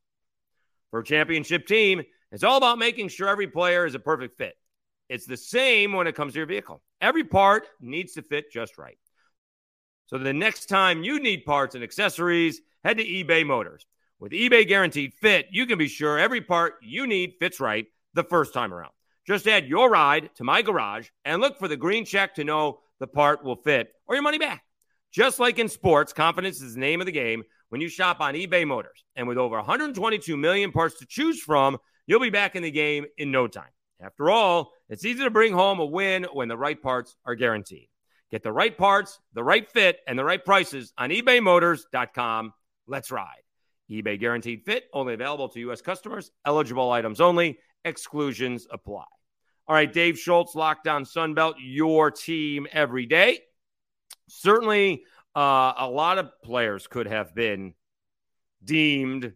For 0.91 0.99
a 0.99 1.03
championship 1.03 1.67
team, 1.67 2.03
it's 2.31 2.43
all 2.43 2.57
about 2.57 2.79
making 2.79 3.09
sure 3.09 3.27
every 3.27 3.47
player 3.47 3.85
is 3.85 3.95
a 3.95 3.99
perfect 3.99 4.37
fit. 4.37 4.55
it's 5.09 5.25
the 5.25 5.37
same 5.37 5.93
when 5.93 6.07
it 6.07 6.15
comes 6.15 6.33
to 6.33 6.39
your 6.39 6.45
vehicle. 6.45 6.81
Every 7.01 7.23
part 7.23 7.67
needs 7.79 8.13
to 8.13 8.21
fit 8.21 8.51
just 8.51 8.77
right. 8.77 8.97
So 10.07 10.17
the 10.17 10.33
next 10.33 10.67
time 10.67 11.03
you 11.03 11.19
need 11.19 11.45
parts 11.45 11.75
and 11.75 11.83
accessories, 11.83 12.61
head 12.83 12.97
to 12.97 13.05
eBay 13.05 13.45
Motors. 13.45 13.85
With 14.19 14.31
eBay 14.31 14.65
Guaranteed 14.65 15.13
Fit, 15.13 15.47
you 15.51 15.65
can 15.65 15.77
be 15.77 15.89
sure 15.89 16.17
every 16.17 16.39
part 16.41 16.75
you 16.81 17.05
need 17.05 17.35
fits 17.39 17.59
right 17.59 17.85
the 18.13 18.23
first 18.23 18.53
time 18.53 18.73
around. 18.73 18.93
Just 19.27 19.47
add 19.47 19.67
your 19.67 19.89
ride 19.89 20.29
to 20.35 20.45
my 20.45 20.61
garage 20.61 21.09
and 21.25 21.41
look 21.41 21.59
for 21.59 21.67
the 21.67 21.75
green 21.75 22.05
check 22.05 22.35
to 22.35 22.45
know 22.45 22.79
the 22.99 23.07
part 23.07 23.43
will 23.43 23.57
fit 23.57 23.91
or 24.07 24.15
your 24.15 24.23
money 24.23 24.37
back. 24.37 24.63
Just 25.11 25.39
like 25.39 25.59
in 25.59 25.67
sports, 25.67 26.13
confidence 26.13 26.61
is 26.61 26.75
the 26.75 26.79
name 26.79 27.01
of 27.01 27.05
the 27.05 27.11
game 27.11 27.43
when 27.67 27.81
you 27.81 27.89
shop 27.89 28.21
on 28.21 28.33
eBay 28.33 28.65
Motors. 28.65 29.03
And 29.17 29.27
with 29.27 29.37
over 29.37 29.57
122 29.57 30.37
million 30.37 30.71
parts 30.71 30.99
to 30.99 31.05
choose 31.05 31.41
from, 31.41 31.77
you'll 32.05 32.21
be 32.21 32.29
back 32.29 32.55
in 32.55 32.63
the 32.63 32.71
game 32.71 33.05
in 33.17 33.29
no 33.29 33.47
time. 33.47 33.71
After 33.99 34.29
all, 34.29 34.71
it's 34.87 35.03
easy 35.03 35.23
to 35.25 35.29
bring 35.29 35.51
home 35.51 35.79
a 35.79 35.85
win 35.85 36.25
when 36.31 36.47
the 36.47 36.57
right 36.57 36.81
parts 36.81 37.17
are 37.25 37.35
guaranteed. 37.35 37.89
Get 38.31 38.43
the 38.43 38.51
right 38.51 38.77
parts, 38.77 39.19
the 39.33 39.43
right 39.43 39.69
fit, 39.69 39.99
and 40.07 40.19
the 40.19 40.25
right 40.25 40.43
prices 40.43 40.93
on 40.97 41.09
ebaymotors.com. 41.09 42.53
Let's 42.85 43.11
ride. 43.11 43.43
eBay 43.89 44.19
guaranteed 44.19 44.63
fit 44.65 44.85
only 44.93 45.13
available 45.13 45.49
to 45.49 45.59
U.S. 45.61 45.81
customers, 45.81 46.31
eligible 46.45 46.91
items 46.91 47.21
only, 47.21 47.59
exclusions 47.85 48.67
apply. 48.69 49.05
All 49.67 49.75
right, 49.75 49.91
Dave 49.91 50.17
Schultz, 50.17 50.55
Locked 50.55 50.87
On 50.87 51.03
Sunbelt, 51.03 51.55
your 51.59 52.11
team 52.11 52.67
every 52.71 53.05
day. 53.05 53.39
Certainly, 54.29 55.03
uh, 55.35 55.73
a 55.77 55.89
lot 55.89 56.17
of 56.17 56.29
players 56.41 56.87
could 56.87 57.07
have 57.07 57.35
been 57.35 57.73
deemed 58.63 59.33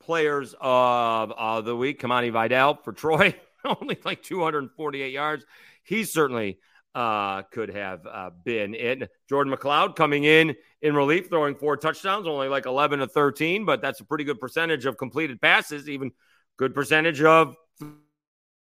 players 0.00 0.54
of 0.60 1.32
uh, 1.32 1.60
the 1.60 1.76
week. 1.76 2.00
Kamani 2.00 2.32
Vidal 2.32 2.74
for 2.82 2.92
Troy, 2.92 3.34
only 3.64 3.98
like 4.04 4.22
248 4.22 5.12
yards. 5.12 5.44
He's 5.84 6.12
certainly 6.12 6.58
uh, 6.94 7.42
could 7.42 7.70
have 7.70 8.06
uh, 8.06 8.30
been 8.44 8.74
in. 8.74 9.08
Jordan 9.28 9.52
McCloud 9.52 9.96
coming 9.96 10.24
in 10.24 10.54
in 10.80 10.94
relief, 10.94 11.28
throwing 11.28 11.54
four 11.54 11.76
touchdowns, 11.76 12.26
only 12.26 12.48
like 12.48 12.66
11 12.66 13.00
to 13.00 13.06
13, 13.06 13.64
but 13.64 13.80
that's 13.80 14.00
a 14.00 14.04
pretty 14.04 14.24
good 14.24 14.40
percentage 14.40 14.84
of 14.86 14.96
completed 14.98 15.40
passes, 15.40 15.88
even 15.88 16.12
good 16.58 16.74
percentage 16.74 17.22
of 17.22 17.56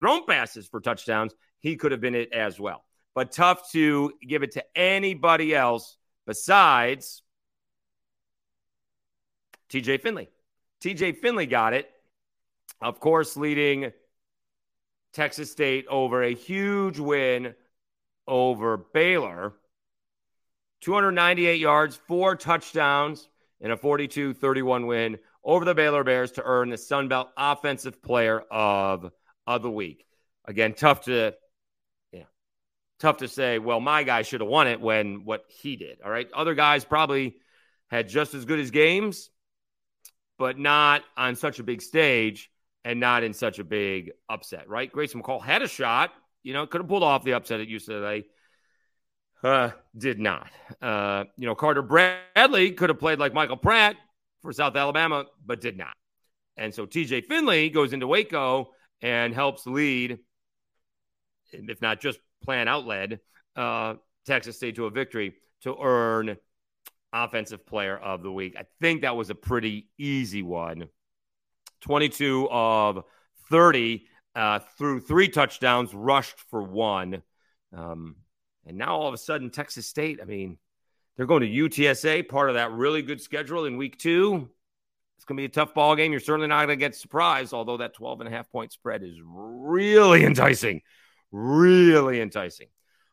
thrown 0.00 0.26
passes 0.26 0.68
for 0.68 0.80
touchdowns. 0.80 1.34
He 1.60 1.76
could 1.76 1.92
have 1.92 2.00
been 2.00 2.14
it 2.14 2.32
as 2.32 2.58
well. 2.60 2.84
But 3.14 3.32
tough 3.32 3.70
to 3.72 4.12
give 4.26 4.42
it 4.42 4.52
to 4.52 4.64
anybody 4.74 5.54
else 5.54 5.96
besides 6.26 7.22
TJ 9.70 10.00
Finley. 10.00 10.28
TJ 10.82 11.18
Finley 11.18 11.46
got 11.46 11.74
it, 11.74 11.88
of 12.80 13.00
course, 13.00 13.36
leading 13.36 13.92
Texas 15.12 15.50
State 15.50 15.86
over 15.88 16.22
a 16.22 16.34
huge 16.34 16.98
win 16.98 17.54
over 18.26 18.76
Baylor. 18.92 19.54
298 20.82 21.60
yards, 21.60 21.96
four 22.08 22.34
touchdowns, 22.34 23.28
and 23.60 23.72
a 23.72 23.76
42 23.76 24.34
31 24.34 24.86
win 24.86 25.18
over 25.44 25.64
the 25.64 25.74
Baylor 25.74 26.04
Bears 26.04 26.32
to 26.32 26.42
earn 26.44 26.70
the 26.70 26.78
Sun 26.78 27.08
Belt 27.08 27.28
Offensive 27.36 28.02
Player 28.02 28.40
of, 28.50 29.10
of 29.46 29.62
the 29.62 29.70
Week. 29.70 30.04
Again, 30.44 30.74
tough 30.74 31.02
to 31.02 31.34
yeah, 32.12 32.24
tough 32.98 33.18
to 33.18 33.28
say, 33.28 33.58
well, 33.58 33.80
my 33.80 34.02
guy 34.02 34.22
should 34.22 34.40
have 34.40 34.50
won 34.50 34.66
it 34.66 34.80
when 34.80 35.24
what 35.24 35.44
he 35.48 35.76
did. 35.76 36.00
All 36.04 36.10
right. 36.10 36.28
Other 36.32 36.54
guys 36.54 36.84
probably 36.84 37.36
had 37.88 38.08
just 38.08 38.34
as 38.34 38.44
good 38.44 38.58
as 38.58 38.70
games, 38.70 39.30
but 40.38 40.58
not 40.58 41.02
on 41.16 41.36
such 41.36 41.58
a 41.60 41.62
big 41.62 41.82
stage 41.82 42.50
and 42.84 42.98
not 42.98 43.22
in 43.22 43.32
such 43.32 43.58
a 43.58 43.64
big 43.64 44.12
upset, 44.28 44.68
right? 44.68 44.90
Grayson 44.90 45.22
McCall 45.22 45.42
had 45.42 45.62
a 45.62 45.68
shot, 45.68 46.12
you 46.42 46.52
know, 46.52 46.66
could 46.66 46.80
have 46.80 46.88
pulled 46.88 47.02
off 47.02 47.24
the 47.24 47.34
upset 47.34 47.60
at 47.60 47.68
UCLA. 47.68 48.24
Uh, 49.42 49.70
did 49.96 50.20
not. 50.20 50.48
Uh, 50.80 51.24
you 51.36 51.46
know, 51.46 51.54
Carter 51.54 51.82
Bradley 51.82 52.72
could 52.72 52.90
have 52.90 52.98
played 52.98 53.18
like 53.18 53.34
Michael 53.34 53.56
Pratt 53.56 53.96
for 54.40 54.52
South 54.52 54.76
Alabama, 54.76 55.24
but 55.44 55.60
did 55.60 55.76
not. 55.76 55.94
And 56.56 56.72
so 56.72 56.86
TJ 56.86 57.26
Finley 57.26 57.70
goes 57.70 57.92
into 57.92 58.06
Waco 58.06 58.70
and 59.00 59.34
helps 59.34 59.66
lead, 59.66 60.18
if 61.52 61.80
not 61.82 62.00
just 62.00 62.20
plan 62.44 62.68
out 62.68 62.86
led, 62.86 63.20
uh, 63.56 63.94
Texas 64.26 64.56
State 64.56 64.76
to 64.76 64.86
a 64.86 64.90
victory 64.90 65.34
to 65.62 65.76
earn 65.80 66.36
Offensive 67.12 67.66
Player 67.66 67.96
of 67.96 68.22
the 68.22 68.32
Week. 68.32 68.54
I 68.56 68.64
think 68.80 69.02
that 69.02 69.16
was 69.16 69.30
a 69.30 69.34
pretty 69.34 69.88
easy 69.98 70.42
one. 70.42 70.88
22 71.82 72.48
of 72.50 73.04
30 73.50 74.06
uh, 74.34 74.60
through 74.78 75.00
three 75.00 75.28
touchdowns, 75.28 75.94
rushed 75.94 76.38
for 76.50 76.62
one. 76.62 77.22
Um, 77.76 78.16
and 78.66 78.78
now 78.78 78.96
all 78.96 79.08
of 79.08 79.14
a 79.14 79.18
sudden, 79.18 79.50
Texas 79.50 79.86
State, 79.86 80.20
I 80.22 80.24
mean, 80.24 80.58
they're 81.16 81.26
going 81.26 81.42
to 81.42 81.48
UTSA, 81.48 82.28
part 82.28 82.48
of 82.48 82.54
that 82.54 82.72
really 82.72 83.02
good 83.02 83.20
schedule 83.20 83.64
in 83.66 83.76
week 83.76 83.98
two. 83.98 84.48
It's 85.16 85.24
going 85.24 85.36
to 85.36 85.40
be 85.40 85.44
a 85.44 85.48
tough 85.48 85.74
ball 85.74 85.94
game. 85.94 86.10
You're 86.10 86.20
certainly 86.20 86.48
not 86.48 86.66
going 86.66 86.78
to 86.78 86.84
get 86.84 86.96
surprised, 86.96 87.52
although 87.52 87.76
that 87.76 87.94
12 87.94 88.20
and 88.22 88.28
a 88.28 88.32
half 88.32 88.50
point 88.50 88.72
spread 88.72 89.02
is 89.02 89.20
really 89.24 90.24
enticing. 90.24 90.80
Really 91.30 92.20
enticing. 92.20 92.68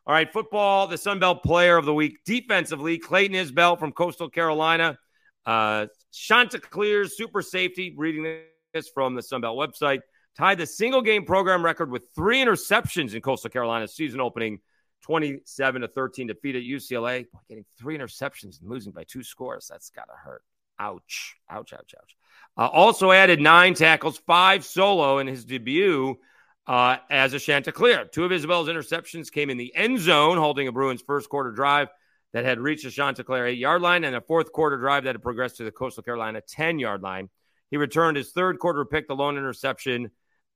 All 0.06 0.14
right, 0.14 0.32
football, 0.32 0.86
the 0.86 0.98
Sun 0.98 1.20
Belt 1.20 1.42
player 1.42 1.76
of 1.76 1.84
the 1.84 1.94
week 1.94 2.18
defensively, 2.24 2.98
Clayton 2.98 3.36
Isbell 3.36 3.78
from 3.78 3.92
Coastal 3.92 4.28
Carolina. 4.28 4.98
Uh, 5.46 5.86
Chanticleer's 6.12 7.16
super 7.16 7.42
safety, 7.42 7.94
reading 7.96 8.40
this 8.72 8.88
from 8.88 9.14
the 9.14 9.22
Sun 9.22 9.42
Belt 9.42 9.56
website, 9.56 10.00
tied 10.36 10.58
the 10.58 10.66
single 10.66 11.02
game 11.02 11.24
program 11.24 11.64
record 11.64 11.90
with 11.90 12.08
three 12.14 12.42
interceptions 12.42 13.14
in 13.14 13.22
Coastal 13.22 13.50
Carolina's 13.50 13.94
season 13.94 14.20
opening 14.20 14.60
27 15.02 15.82
to 15.82 15.88
13 15.88 16.26
defeat 16.26 16.56
at 16.56 16.62
UCLA. 16.62 17.30
Boy, 17.30 17.40
getting 17.48 17.64
three 17.78 17.96
interceptions 17.96 18.60
and 18.60 18.70
losing 18.70 18.92
by 18.92 19.04
two 19.04 19.22
scores. 19.22 19.66
That's 19.70 19.90
got 19.90 20.04
to 20.04 20.14
hurt. 20.22 20.42
Ouch. 20.78 21.36
Ouch, 21.50 21.72
ouch, 21.72 21.94
ouch. 21.98 22.16
Uh, 22.56 22.66
also 22.66 23.10
added 23.10 23.40
nine 23.40 23.74
tackles, 23.74 24.18
five 24.18 24.64
solo 24.64 25.18
in 25.18 25.26
his 25.26 25.44
debut 25.44 26.18
uh, 26.66 26.96
as 27.10 27.32
a 27.32 27.38
Chanticleer. 27.40 28.04
Two 28.06 28.24
of 28.24 28.30
Isbell's 28.30 28.68
interceptions 28.68 29.30
came 29.30 29.50
in 29.50 29.56
the 29.56 29.74
end 29.74 29.98
zone, 29.98 30.38
holding 30.38 30.68
a 30.68 30.72
Bruins 30.72 31.02
first 31.02 31.28
quarter 31.28 31.52
drive 31.52 31.88
that 32.32 32.44
had 32.44 32.60
reached 32.60 32.84
the 32.84 32.90
Chanticleer 32.90 33.46
eight 33.46 33.58
yard 33.58 33.82
line 33.82 34.04
and 34.04 34.14
a 34.14 34.20
fourth 34.20 34.52
quarter 34.52 34.76
drive 34.76 35.04
that 35.04 35.14
had 35.14 35.22
progressed 35.22 35.56
to 35.56 35.64
the 35.64 35.72
Coastal 35.72 36.02
Carolina 36.02 36.40
10 36.40 36.78
yard 36.78 37.02
line. 37.02 37.28
He 37.70 37.76
returned 37.76 38.16
his 38.16 38.32
third 38.32 38.58
quarter 38.58 38.84
pick, 38.84 39.08
the 39.08 39.14
lone 39.14 39.36
interception 39.36 40.10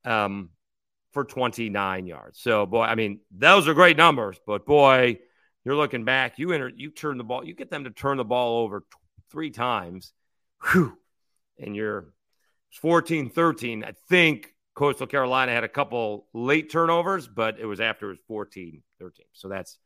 um, 0.05 0.51
for 1.13 1.25
29 1.25 2.07
yards. 2.07 2.41
So, 2.41 2.67
boy, 2.67 2.83
I 2.83 2.95
mean, 2.95 3.21
those 3.31 3.69
are 3.69 3.75
great 3.75 3.97
numbers, 3.97 4.39
but 4.47 4.67
boy, 4.67 5.19
you're 5.65 5.77
looking 5.77 6.05
back, 6.05 6.39
you 6.39 6.53
enter, 6.53 6.69
you 6.69 6.91
turn 6.91 7.19
the 7.19 7.25
ball, 7.25 7.45
you 7.45 7.55
get 7.55 7.71
them 7.71 7.85
to 7.85 7.91
turn 7.91 8.17
the 8.17 8.25
ball 8.25 8.63
over 8.63 8.81
t- 8.81 8.87
three 9.31 9.51
times, 9.51 10.13
whew, 10.73 10.99
and 11.59 11.75
you're 11.75 12.13
14 12.81 13.31
13. 13.31 13.85
I 13.85 13.93
think 14.09 14.55
Coastal 14.75 15.07
Carolina 15.07 15.53
had 15.53 15.65
a 15.65 15.69
couple 15.69 16.27
late 16.35 16.71
turnovers, 16.71 17.29
but 17.29 17.59
it 17.59 17.67
was 17.67 17.81
after 17.81 18.07
it 18.07 18.11
was 18.11 18.19
14 18.27 18.83
13. 18.99 19.27
So 19.33 19.49
that's 19.49 19.79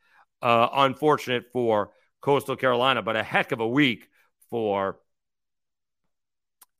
uh, 0.42 0.68
unfortunate 0.72 1.44
for 1.52 1.90
Coastal 2.20 2.56
Carolina, 2.56 3.02
but 3.02 3.16
a 3.16 3.22
heck 3.22 3.52
of 3.52 3.60
a 3.60 3.68
week 3.68 4.08
for 4.50 4.98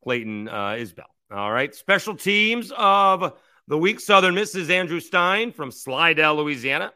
Clayton 0.03 0.49
uh, 0.49 0.71
Isbell. 0.71 1.05
All 1.31 1.53
right. 1.53 1.75
Special 1.75 2.17
teams 2.17 2.73
of 2.77 3.39
the 3.67 3.77
week 3.77 4.01
Southern 4.01 4.35
Miss's 4.35 4.71
Andrew 4.71 5.01
Stein 5.01 5.53
from 5.53 5.71
Slidell, 5.71 6.37
Louisiana. 6.37 6.91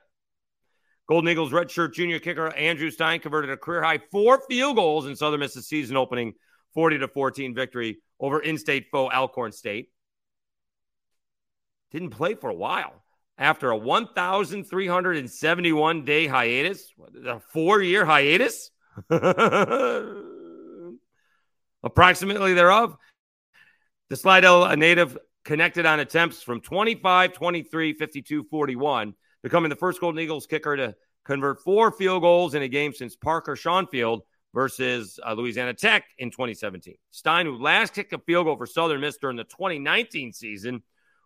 Golden 1.07 1.29
Eagles 1.29 1.53
redshirt 1.53 1.93
junior 1.93 2.19
kicker 2.19 2.49
Andrew 2.55 2.91
Stein 2.91 3.21
converted 3.21 3.51
a 3.51 3.59
career 3.59 3.83
high 3.83 3.99
four 4.11 4.41
field 4.49 4.77
goals 4.77 5.07
in 5.07 5.15
Southern 5.17 5.41
Miss's 5.41 5.69
season 5.69 5.99
opening 5.99 6.33
40 6.73 7.01
to 7.01 7.09
14 7.09 7.55
victory 7.55 7.99
over 8.19 8.41
in 8.41 8.57
state 8.57 8.87
foe 8.91 9.11
Alcorn 9.11 9.53
State. 9.53 9.91
Didn't 11.91 12.09
play 12.11 12.35
for 12.35 12.49
a 12.49 12.55
while. 12.55 13.05
After 13.37 13.71
a 13.71 13.77
1,371 13.77 16.05
day 16.05 16.27
hiatus, 16.27 16.91
a 17.27 17.41
four 17.41 17.83
year 17.83 18.07
hiatus, 18.07 18.71
approximately 21.83 22.55
thereof, 22.55 22.97
the 24.13 24.17
Slidell, 24.19 24.65
a 24.65 24.77
native, 24.77 25.17
connected 25.43 25.87
on 25.87 25.99
attempts 25.99 26.43
from 26.43 26.61
25, 26.61 27.33
23, 27.33 27.95
52, 27.95 28.45
41, 28.45 29.15
becoming 29.43 29.71
the 29.71 29.77
first 29.77 30.03
Golden 30.03 30.21
Eagles 30.21 30.47
kicker 30.47 30.77
to 30.77 30.95
convert 31.25 31.63
four 31.63 31.91
field 31.91 32.21
goals 32.21 32.53
in 32.53 32.61
a 32.61 32.69
game 32.69 32.93
since 32.93 33.17
Parker 33.17 33.57
Shaunfield 33.57 34.21
versus 34.53 35.19
uh, 35.27 35.33
Louisiana 35.33 35.73
Tech 35.73 36.05
in 36.19 36.31
2017. 36.31 36.95
Stein, 37.11 37.47
who 37.47 37.57
last 37.57 37.95
kicked 37.95 38.13
a 38.13 38.19
field 38.19 38.45
goal 38.45 38.59
for 38.59 38.67
Southern 38.67 39.01
Miss 39.01 39.17
during 39.17 39.39
the 39.39 39.45
2019 39.45 40.35
season, 40.35 40.83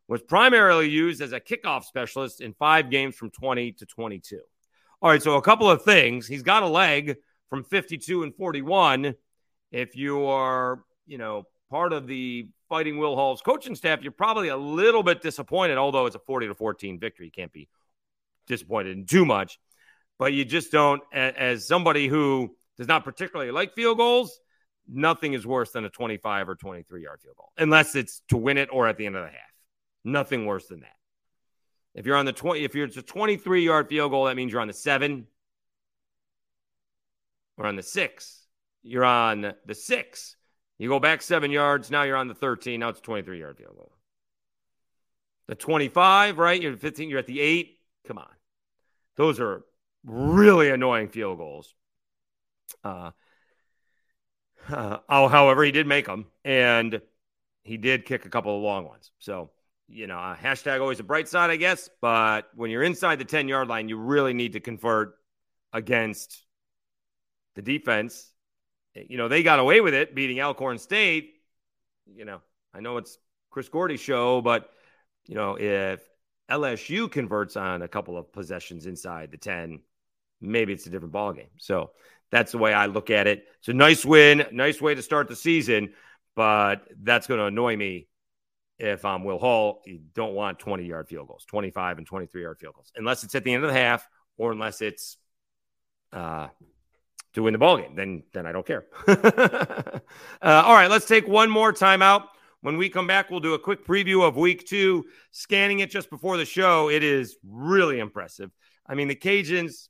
was 0.07 0.23
primarily 0.23 0.89
used 0.89 1.21
as 1.21 1.33
a 1.33 1.41
kickoff 1.41 1.83
specialist 1.83 2.41
in 2.41 2.53
five 2.53 2.89
games 2.89 3.17
from 3.17 3.31
20 3.31 3.73
to 3.73 3.87
22. 3.87 4.39
All 5.03 5.11
right, 5.11 5.21
so 5.21 5.35
a 5.35 5.43
couple 5.43 5.69
of 5.69 5.83
things. 5.83 6.29
He's 6.29 6.45
got 6.45 6.63
a 6.63 6.69
leg 6.69 7.17
from 7.51 7.65
52 7.65 8.23
and 8.23 8.33
41. 8.33 9.17
If 9.73 9.97
you 9.97 10.27
are, 10.27 10.85
you 11.05 11.19
know, 11.19 11.49
part 11.69 11.93
of 11.93 12.07
the 12.07 12.49
fighting 12.69 12.99
Will 12.99 13.17
Hall's 13.17 13.43
coaching 13.43 13.75
staff, 13.75 14.03
you're 14.03 14.13
probably 14.13 14.49
a 14.49 14.57
little 14.57 15.03
bit 15.03 15.23
disappointed, 15.23 15.79
although 15.79 16.07
it's 16.07 16.17
a 16.17 16.21
40 16.21 16.49
to 16.49 16.55
14 16.55 16.99
victory. 16.99 17.27
You 17.27 17.33
can't 17.33 17.53
be 17.53 17.69
disappointed 18.47 18.97
in 18.97 19.07
too 19.07 19.25
much. 19.25 19.59
But 20.19 20.33
you 20.33 20.45
just 20.45 20.73
don't, 20.73 21.03
as 21.13 21.67
somebody 21.67 22.09
who 22.09 22.57
does 22.79 22.89
not 22.89 23.05
particularly 23.05 23.51
like 23.51 23.75
field 23.75 23.99
goals, 23.99 24.41
nothing 24.89 25.35
is 25.35 25.47
worse 25.47 25.73
than 25.73 25.85
a 25.85 25.91
25 25.91 26.49
or 26.49 26.55
23 26.55 27.03
yard 27.03 27.21
field 27.23 27.37
goal, 27.37 27.53
unless 27.59 27.95
it's 27.95 28.23
to 28.29 28.37
win 28.37 28.57
it 28.57 28.69
or 28.73 28.87
at 28.87 28.97
the 28.97 29.07
end 29.07 29.17
of 29.17 29.25
the 29.25 29.31
half. 29.31 29.41
Nothing 30.05 30.47
worse 30.47 30.67
than 30.69 30.81
that. 30.81 30.97
If 31.95 32.07
you're 32.07 32.17
on 32.17 32.27
the 32.27 32.33
20, 32.33 32.65
if 32.65 32.75
you're 32.75 32.87
it's 32.87 32.97
a 32.97 33.03
23 33.03 33.65
yard 33.65 33.89
field 33.89 34.11
goal, 34.11 34.25
that 34.25 34.37
means 34.37 34.53
you're 34.53 34.61
on 34.61 34.69
the 34.69 34.75
seven 34.75 35.27
or 37.57 37.67
on 37.67 37.77
the 37.77 37.83
six. 37.83 38.47
You're 38.83 39.05
on 39.05 39.55
the 39.67 39.75
six. 39.75 40.36
You 40.79 40.89
go 40.89 41.01
back 41.01 41.23
seven 41.23 41.51
yards. 41.51 41.91
Now 41.91 42.03
you're 42.03 42.17
on 42.17 42.29
the 42.29 42.35
13. 42.35 42.81
Now 42.81 42.91
it's 42.91 42.99
a 42.99 43.03
23 43.03 43.41
yard 43.41 43.57
field 43.57 43.77
goal. 43.77 43.93
The 45.49 45.55
25, 45.55 46.39
right? 46.39 46.61
You're 46.61 46.77
15. 46.77 47.09
You're 47.09 47.19
at 47.19 47.27
the 47.27 47.41
eight. 47.41 47.79
Come 48.07 48.19
on. 48.19 48.29
Those 49.17 49.41
are 49.41 49.65
really 50.05 50.71
annoying 50.71 51.09
field 51.09 51.39
goals. 51.39 51.75
Uh, 52.85 53.11
uh, 54.69 54.99
oh, 55.09 55.29
however, 55.29 55.63
he 55.63 55.73
did 55.73 55.87
make 55.87 56.07
them, 56.07 56.27
and 56.45 57.01
he 57.63 57.77
did 57.77 58.05
kick 58.05 58.27
a 58.27 58.29
couple 58.29 58.57
of 58.57 58.63
long 58.63 58.85
ones. 58.85 59.11
So, 59.19 59.51
you 59.89 60.07
know, 60.07 60.17
hashtag 60.17 60.81
always 60.81 61.01
a 61.01 61.05
bright 61.05 61.29
side, 61.29 61.51
I 61.51 61.57
guess. 61.57 61.89
But 62.01 62.49
when 62.55 62.71
you're 62.71 62.83
inside 62.83 63.19
the 63.19 63.25
10 63.25 63.49
yard 63.49 63.69
line, 63.69 63.89
you 63.89 63.97
really 63.97 64.35
need 64.35 64.55
to 64.55 64.61
convert 64.61 65.15
against 65.73 66.45
the 67.55 67.63
defense. 67.63 68.31
You 69.09 69.17
know, 69.19 69.29
they 69.29 69.43
got 69.43 69.59
away 69.59 69.81
with 69.81 69.95
it 69.95 70.15
beating 70.15 70.41
Alcorn 70.41 70.79
State. 70.79 71.35
You 72.07 72.25
know, 72.25 72.41
I 72.75 72.81
know 72.81 72.97
it's 72.97 73.19
Chris 73.51 73.69
Gordy's 73.69 74.01
show, 74.01 74.41
but, 74.41 74.71
you 75.27 75.35
know, 75.35 75.57
if 75.59 76.01
LSU 76.51 77.11
converts 77.11 77.57
on 77.57 77.83
a 77.83 77.89
couple 77.89 78.17
of 78.17 78.33
possessions 78.33 78.87
inside 78.87 79.31
the 79.31 79.37
10, 79.37 79.81
maybe 80.41 80.73
it's 80.73 80.87
a 80.87 80.91
different 80.91 81.13
ballgame. 81.15 81.51
So, 81.59 81.91
that's 82.31 82.53
the 82.53 82.59
way 82.59 82.73
I 82.73 82.87
look 82.87 83.11
at 83.11 83.27
it. 83.27 83.47
It's 83.59 83.69
a 83.69 83.73
nice 83.73 84.05
win, 84.05 84.45
nice 84.53 84.81
way 84.81 84.95
to 84.95 85.03
start 85.03 85.29
the 85.29 85.37
season, 85.37 85.93
but 86.35 86.87
that's 87.03 87.27
going 87.27 87.39
to 87.39 87.47
annoy 87.47 87.77
me 87.77 88.09
if 88.79 89.05
I'm 89.05 89.25
Will 89.25 89.39
Hall. 89.39 89.83
You 89.87 90.01
don't 90.15 90.35
want 90.35 90.59
20 90.59 90.85
yard 90.85 91.09
field 91.09 91.29
goals, 91.29 91.45
25 91.47 91.99
and 91.99 92.07
23 92.07 92.43
yard 92.43 92.59
field 92.59 92.75
goals, 92.75 92.93
unless 92.97 93.25
it's 93.25 93.35
at 93.35 93.45
the 93.45 93.55
end 93.55 93.65
of 93.65 93.73
the 93.73 93.79
half 93.79 94.09
or 94.37 94.53
unless 94.53 94.83
it's 94.83 95.17
uh, 96.13 96.49
to 97.37 97.43
win 97.43 97.53
the 97.53 97.59
ball 97.59 97.77
game. 97.77 97.95
Then, 97.95 98.23
then 98.33 98.47
I 98.47 98.53
don't 98.53 98.67
care. 98.67 98.87
uh, 99.07 100.01
all 100.41 100.75
right, 100.75 100.91
let's 100.91 101.07
take 101.07 101.29
one 101.29 101.51
more 101.51 101.71
timeout. 101.71 102.25
When 102.63 102.79
we 102.79 102.89
come 102.89 103.07
back, 103.07 103.31
we'll 103.31 103.41
do 103.41 103.53
a 103.53 103.59
quick 103.59 103.87
preview 103.87 104.27
of 104.27 104.37
week 104.37 104.67
two. 104.67 105.05
Scanning 105.33 105.81
it 105.81 105.91
just 105.91 106.09
before 106.09 106.39
the 106.39 106.47
show, 106.47 106.89
it 106.89 107.05
is 107.05 107.37
really 107.47 107.99
impressive. 107.99 108.51
I 108.87 108.95
mean, 108.95 109.07
the 109.07 109.15
Cajuns 109.15 109.89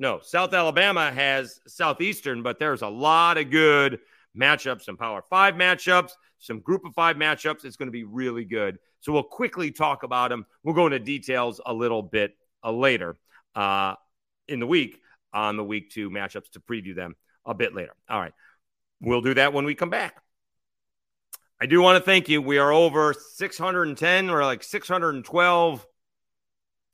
no, 0.00 0.18
South 0.20 0.52
Alabama 0.52 1.12
has 1.12 1.60
Southeastern, 1.68 2.42
but 2.42 2.58
there's 2.58 2.82
a 2.82 2.88
lot 2.88 3.38
of 3.38 3.50
good 3.50 4.00
matchups, 4.36 4.82
some 4.82 4.96
Power 4.96 5.22
Five 5.30 5.54
matchups, 5.54 6.10
some 6.40 6.58
Group 6.58 6.84
of 6.84 6.92
Five 6.94 7.14
matchups. 7.14 7.64
It's 7.64 7.76
going 7.76 7.86
to 7.86 7.92
be 7.92 8.02
really 8.02 8.44
good. 8.44 8.78
So 8.98 9.12
we'll 9.12 9.22
quickly 9.22 9.70
talk 9.70 10.02
about 10.02 10.30
them. 10.30 10.44
We'll 10.64 10.74
go 10.74 10.86
into 10.86 10.98
details 10.98 11.60
a 11.64 11.72
little 11.72 12.02
bit 12.02 12.36
uh, 12.64 12.72
later 12.72 13.16
uh, 13.54 13.94
in 14.48 14.58
the 14.58 14.66
week 14.66 14.98
on 15.32 15.56
the 15.56 15.64
week 15.64 15.90
two 15.90 16.10
matchups 16.10 16.50
to 16.52 16.60
preview 16.60 16.94
them 16.94 17.14
a 17.44 17.54
bit 17.54 17.74
later. 17.74 17.94
All 18.08 18.20
right. 18.20 18.32
We'll 19.00 19.20
do 19.20 19.34
that 19.34 19.52
when 19.52 19.64
we 19.64 19.74
come 19.74 19.90
back. 19.90 20.22
I 21.60 21.66
do 21.66 21.80
want 21.80 21.96
to 21.96 22.04
thank 22.04 22.28
you. 22.28 22.42
We 22.42 22.58
are 22.58 22.72
over 22.72 23.14
610 23.14 24.30
or 24.30 24.44
like 24.44 24.64
612 24.64 25.86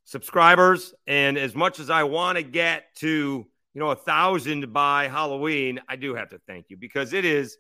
subscribers. 0.04 0.95
And 1.07 1.38
as 1.38 1.54
much 1.54 1.80
as 1.80 1.90
I 1.90 2.04
want 2.04 2.37
to 2.37 2.42
get 2.42 2.95
to, 2.97 3.09
you 3.09 3.80
know, 3.80 3.90
a 3.90 3.97
thousand 3.97 4.73
by 4.73 5.08
Halloween, 5.08 5.80
I 5.89 5.97
do 5.97 6.15
have 6.15 6.30
to 6.30 6.41
thank 6.47 6.67
you 6.69 6.76
because 6.76 7.13
it 7.13 7.25
is, 7.25 7.56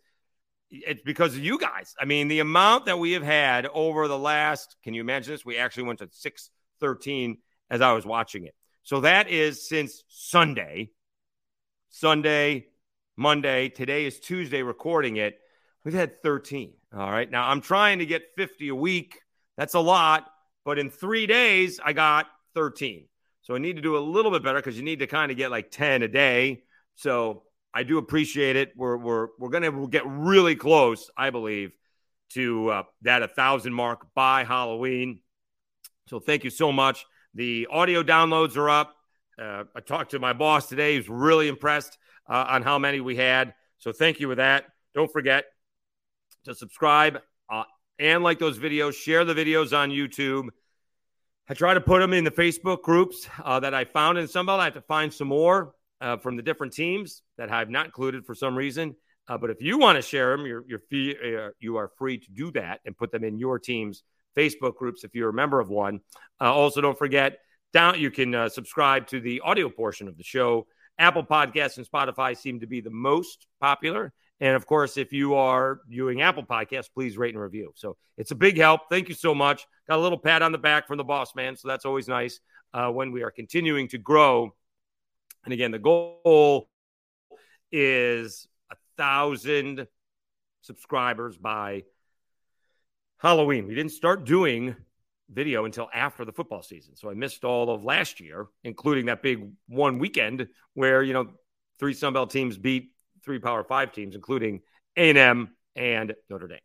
it's 0.70 1.02
because 1.02 1.34
of 1.34 1.40
you 1.40 1.58
guys. 1.58 1.94
I 1.98 2.04
mean, 2.04 2.28
the 2.28 2.40
amount 2.40 2.86
that 2.86 2.98
we 2.98 3.12
have 3.12 3.22
had 3.22 3.66
over 3.66 4.06
the 4.06 4.18
last, 4.18 4.76
can 4.82 4.92
you 4.92 5.00
imagine 5.00 5.32
this? 5.32 5.44
We 5.44 5.56
actually 5.56 5.84
went 5.84 6.00
to 6.00 6.08
613 6.10 7.38
as 7.70 7.80
I 7.80 7.92
was 7.92 8.04
watching 8.04 8.44
it. 8.44 8.54
So 8.88 9.02
that 9.02 9.28
is 9.28 9.68
since 9.68 10.02
Sunday, 10.08 10.92
Sunday, 11.90 12.68
Monday. 13.18 13.68
Today 13.68 14.06
is 14.06 14.18
Tuesday 14.18 14.62
recording 14.62 15.16
it. 15.16 15.38
We've 15.84 15.92
had 15.92 16.22
13. 16.22 16.72
All 16.96 17.10
right. 17.10 17.30
Now 17.30 17.50
I'm 17.50 17.60
trying 17.60 17.98
to 17.98 18.06
get 18.06 18.22
50 18.38 18.68
a 18.68 18.74
week. 18.74 19.20
That's 19.58 19.74
a 19.74 19.78
lot. 19.78 20.30
But 20.64 20.78
in 20.78 20.88
three 20.88 21.26
days, 21.26 21.78
I 21.84 21.92
got 21.92 22.28
13. 22.54 23.06
So 23.42 23.54
I 23.54 23.58
need 23.58 23.76
to 23.76 23.82
do 23.82 23.94
a 23.94 24.00
little 24.00 24.30
bit 24.30 24.42
better 24.42 24.58
because 24.58 24.78
you 24.78 24.84
need 24.84 25.00
to 25.00 25.06
kind 25.06 25.30
of 25.30 25.36
get 25.36 25.50
like 25.50 25.70
10 25.70 26.02
a 26.02 26.08
day. 26.08 26.62
So 26.94 27.42
I 27.74 27.82
do 27.82 27.98
appreciate 27.98 28.56
it. 28.56 28.72
We're 28.74 28.96
we're 28.96 29.28
we're 29.38 29.50
gonna 29.50 29.86
get 29.88 30.04
really 30.06 30.56
close, 30.56 31.10
I 31.14 31.28
believe, 31.28 31.72
to 32.30 32.70
uh, 32.70 32.82
that 33.02 33.22
a 33.22 33.28
thousand 33.28 33.74
mark 33.74 34.14
by 34.14 34.44
Halloween. 34.44 35.20
So 36.06 36.20
thank 36.20 36.42
you 36.42 36.48
so 36.48 36.72
much. 36.72 37.04
The 37.38 37.68
audio 37.70 38.02
downloads 38.02 38.56
are 38.56 38.68
up. 38.68 38.96
Uh, 39.40 39.62
I 39.72 39.78
talked 39.78 40.10
to 40.10 40.18
my 40.18 40.32
boss 40.32 40.68
today. 40.68 40.96
He's 40.96 41.08
really 41.08 41.46
impressed 41.46 41.96
uh, 42.28 42.46
on 42.48 42.62
how 42.62 42.80
many 42.80 42.98
we 42.98 43.14
had. 43.14 43.54
So 43.78 43.92
thank 43.92 44.18
you 44.18 44.26
for 44.26 44.34
that. 44.34 44.64
Don't 44.92 45.12
forget 45.12 45.44
to 46.46 46.54
subscribe 46.56 47.20
uh, 47.48 47.62
and 48.00 48.24
like 48.24 48.40
those 48.40 48.58
videos. 48.58 48.94
Share 48.94 49.24
the 49.24 49.34
videos 49.34 49.72
on 49.72 49.90
YouTube. 49.90 50.48
I 51.48 51.54
try 51.54 51.74
to 51.74 51.80
put 51.80 52.00
them 52.00 52.12
in 52.12 52.24
the 52.24 52.32
Facebook 52.32 52.82
groups 52.82 53.28
uh, 53.44 53.60
that 53.60 53.72
I 53.72 53.84
found 53.84 54.18
in 54.18 54.26
Sunbelt. 54.26 54.58
I 54.58 54.64
have 54.64 54.74
to 54.74 54.80
find 54.80 55.14
some 55.14 55.28
more 55.28 55.74
uh, 56.00 56.16
from 56.16 56.34
the 56.34 56.42
different 56.42 56.72
teams 56.72 57.22
that 57.36 57.52
I've 57.52 57.70
not 57.70 57.86
included 57.86 58.26
for 58.26 58.34
some 58.34 58.58
reason. 58.58 58.96
Uh, 59.28 59.38
but 59.38 59.50
if 59.50 59.62
you 59.62 59.78
want 59.78 59.94
to 59.94 60.02
share 60.02 60.36
them, 60.36 60.44
you're, 60.44 60.64
you're 60.66 61.52
you 61.60 61.76
are 61.76 61.92
free 61.98 62.18
to 62.18 62.30
do 62.32 62.50
that 62.50 62.80
and 62.84 62.98
put 62.98 63.12
them 63.12 63.22
in 63.22 63.38
your 63.38 63.60
team's 63.60 64.02
Facebook 64.36 64.76
groups 64.76 65.04
if 65.04 65.14
you're 65.14 65.30
a 65.30 65.34
member 65.34 65.60
of 65.60 65.68
one. 65.68 66.00
Uh, 66.40 66.52
also, 66.52 66.80
don't 66.80 66.98
forget 66.98 67.38
down 67.72 67.98
you 67.98 68.10
can 68.10 68.34
uh, 68.34 68.48
subscribe 68.48 69.06
to 69.08 69.20
the 69.20 69.40
audio 69.40 69.68
portion 69.68 70.08
of 70.08 70.16
the 70.16 70.24
show. 70.24 70.66
Apple 70.98 71.24
Podcasts 71.24 71.76
and 71.76 71.86
Spotify 71.86 72.36
seem 72.36 72.60
to 72.60 72.66
be 72.66 72.80
the 72.80 72.90
most 72.90 73.46
popular. 73.60 74.12
And 74.40 74.54
of 74.54 74.66
course, 74.66 74.96
if 74.96 75.12
you 75.12 75.34
are 75.34 75.80
viewing 75.88 76.22
Apple 76.22 76.44
Podcasts, 76.44 76.88
please 76.92 77.18
rate 77.18 77.34
and 77.34 77.42
review. 77.42 77.72
So 77.74 77.96
it's 78.16 78.30
a 78.30 78.36
big 78.36 78.56
help. 78.56 78.82
Thank 78.88 79.08
you 79.08 79.14
so 79.14 79.34
much. 79.34 79.66
Got 79.88 79.98
a 79.98 80.02
little 80.02 80.18
pat 80.18 80.42
on 80.42 80.52
the 80.52 80.58
back 80.58 80.86
from 80.86 80.96
the 80.96 81.04
boss 81.04 81.34
man. 81.34 81.56
So 81.56 81.68
that's 81.68 81.84
always 81.84 82.08
nice 82.08 82.40
uh, 82.72 82.90
when 82.90 83.12
we 83.12 83.22
are 83.22 83.30
continuing 83.30 83.88
to 83.88 83.98
grow. 83.98 84.54
And 85.44 85.52
again, 85.52 85.70
the 85.70 85.78
goal 85.78 86.68
is 87.72 88.46
a 88.70 88.76
thousand 88.96 89.86
subscribers 90.62 91.36
by 91.36 91.84
Halloween. 93.18 93.66
We 93.66 93.74
didn't 93.74 93.92
start 93.92 94.24
doing 94.24 94.76
video 95.30 95.64
until 95.64 95.88
after 95.92 96.24
the 96.24 96.32
football 96.32 96.62
season. 96.62 96.96
So 96.96 97.10
I 97.10 97.14
missed 97.14 97.44
all 97.44 97.70
of 97.70 97.84
last 97.84 98.20
year, 98.20 98.46
including 98.64 99.06
that 99.06 99.22
big 99.22 99.50
one 99.68 99.98
weekend 99.98 100.48
where, 100.74 101.02
you 101.02 101.12
know, 101.12 101.28
three 101.78 101.94
Sunbelt 101.94 102.30
teams 102.30 102.56
beat 102.56 102.92
three 103.24 103.38
Power 103.38 103.64
Five 103.64 103.92
teams, 103.92 104.14
including 104.14 104.60
A&M 104.96 105.50
and 105.76 106.14
Notre 106.30 106.48
Dame. 106.48 106.58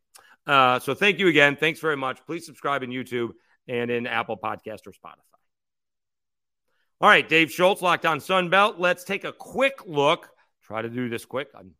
Uh, 0.45 0.79
so 0.79 0.93
thank 0.93 1.19
you 1.19 1.27
again. 1.27 1.55
Thanks 1.55 1.79
very 1.79 1.97
much. 1.97 2.25
Please 2.25 2.45
subscribe 2.45 2.83
in 2.83 2.89
YouTube 2.89 3.31
and 3.67 3.89
in 3.89 4.07
Apple 4.07 4.37
Podcast 4.37 4.87
or 4.87 4.91
Spotify. 4.91 5.17
All 7.01 7.09
right, 7.09 7.27
Dave 7.27 7.51
Schultz, 7.51 7.81
Locked 7.81 8.05
On 8.05 8.19
Sunbelt. 8.19 8.75
Let's 8.77 9.03
take 9.03 9.23
a 9.25 9.33
quick 9.33 9.79
look. 9.85 10.29
Try 10.63 10.81
to 10.81 10.89
do 10.89 11.09
this 11.09 11.25
quick. 11.25 11.49
I'm 11.53 11.71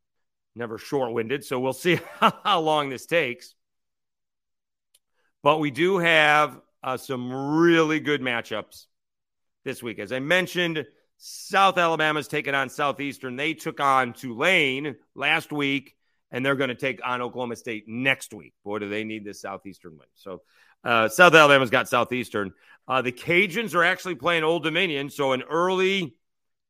never 0.55 0.77
short-winded, 0.77 1.45
so 1.45 1.59
we'll 1.59 1.73
see 1.73 1.99
how 2.19 2.59
long 2.59 2.89
this 2.89 3.05
takes. 3.05 3.55
But 5.43 5.59
we 5.59 5.71
do 5.71 5.97
have 5.97 6.59
uh, 6.81 6.97
some 6.97 7.31
really 7.31 7.99
good 7.99 8.21
matchups 8.21 8.85
this 9.65 9.83
week. 9.83 9.99
As 9.99 10.11
I 10.11 10.19
mentioned, 10.19 10.85
South 11.17 11.77
Alabama's 11.77 12.27
taking 12.27 12.55
on 12.55 12.69
Southeastern. 12.69 13.35
They 13.35 13.53
took 13.53 13.79
on 13.79 14.13
Tulane 14.13 14.95
last 15.15 15.51
week, 15.51 15.95
and 16.31 16.45
they're 16.45 16.55
going 16.55 16.69
to 16.69 16.75
take 16.75 17.01
on 17.05 17.21
Oklahoma 17.21 17.55
State 17.55 17.85
next 17.87 18.33
week. 18.33 18.53
Boy, 18.63 18.79
do 18.79 18.89
they 18.89 19.03
need 19.03 19.23
this 19.25 19.41
Southeastern 19.41 19.97
win. 19.97 20.07
So 20.15 20.41
uh, 20.83 21.09
South 21.09 21.33
Alabama's 21.33 21.69
got 21.69 21.87
Southeastern. 21.87 22.53
Uh, 22.87 23.01
the 23.01 23.11
Cajuns 23.11 23.75
are 23.75 23.83
actually 23.83 24.15
playing 24.15 24.43
Old 24.43 24.63
Dominion, 24.63 25.09
so 25.09 25.31
an 25.31 25.43
early 25.43 26.15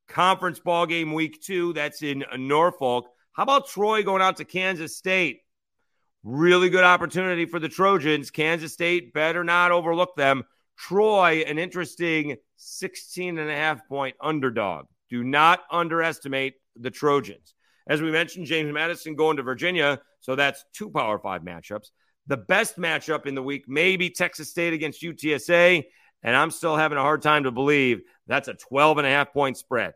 conference 0.07 0.59
ball 0.59 0.85
game 0.85 1.13
week 1.13 1.41
two. 1.41 1.73
That's 1.73 2.03
in 2.03 2.23
Norfolk. 2.37 3.05
How 3.31 3.43
about 3.43 3.67
Troy 3.67 4.03
going 4.03 4.21
out 4.21 4.37
to 4.37 4.45
Kansas 4.45 4.95
State? 4.95 5.42
Really 6.23 6.69
good 6.69 6.83
opportunity 6.83 7.45
for 7.45 7.59
the 7.59 7.67
Trojans. 7.67 8.31
Kansas 8.31 8.73
State 8.73 9.13
better 9.13 9.43
not 9.43 9.71
overlook 9.71 10.15
them. 10.15 10.43
Troy, 10.77 11.43
an 11.45 11.59
interesting 11.59 12.37
16 12.55 13.37
and 13.37 13.49
a 13.49 13.55
half 13.55 13.87
point 13.87 14.15
underdog. 14.21 14.85
Do 15.09 15.23
not 15.23 15.61
underestimate 15.69 16.55
the 16.77 16.91
Trojans. 16.91 17.53
As 17.87 18.01
we 18.01 18.09
mentioned, 18.09 18.45
James 18.45 18.73
Madison 18.73 19.15
going 19.15 19.37
to 19.37 19.43
Virginia, 19.43 19.99
so 20.21 20.35
that's 20.35 20.63
two 20.73 20.89
Power 20.89 21.19
Five 21.19 21.41
matchups. 21.41 21.89
The 22.27 22.37
best 22.37 22.77
matchup 22.77 23.25
in 23.25 23.35
the 23.35 23.43
week 23.43 23.65
may 23.67 23.97
be 23.97 24.09
Texas 24.09 24.49
State 24.49 24.71
against 24.71 25.01
UTSA. 25.01 25.83
And 26.23 26.35
I'm 26.35 26.51
still 26.51 26.77
having 26.77 26.97
a 26.97 27.01
hard 27.01 27.21
time 27.21 27.43
to 27.43 27.51
believe 27.51 28.01
that's 28.27 28.47
a 28.47 28.53
12 28.53 28.99
and 28.99 29.07
a 29.07 29.09
half 29.09 29.33
point 29.33 29.57
spread. 29.57 29.93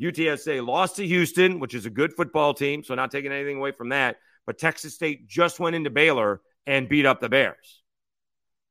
UTSA 0.00 0.66
lost 0.66 0.96
to 0.96 1.06
Houston, 1.06 1.60
which 1.60 1.74
is 1.74 1.84
a 1.84 1.90
good 1.90 2.14
football 2.14 2.54
team. 2.54 2.82
So, 2.82 2.94
not 2.94 3.10
taking 3.10 3.30
anything 3.30 3.58
away 3.58 3.72
from 3.72 3.90
that. 3.90 4.16
But 4.46 4.58
Texas 4.58 4.94
State 4.94 5.28
just 5.28 5.60
went 5.60 5.76
into 5.76 5.90
Baylor 5.90 6.40
and 6.66 6.88
beat 6.88 7.06
up 7.06 7.20
the 7.20 7.28
Bears. 7.28 7.82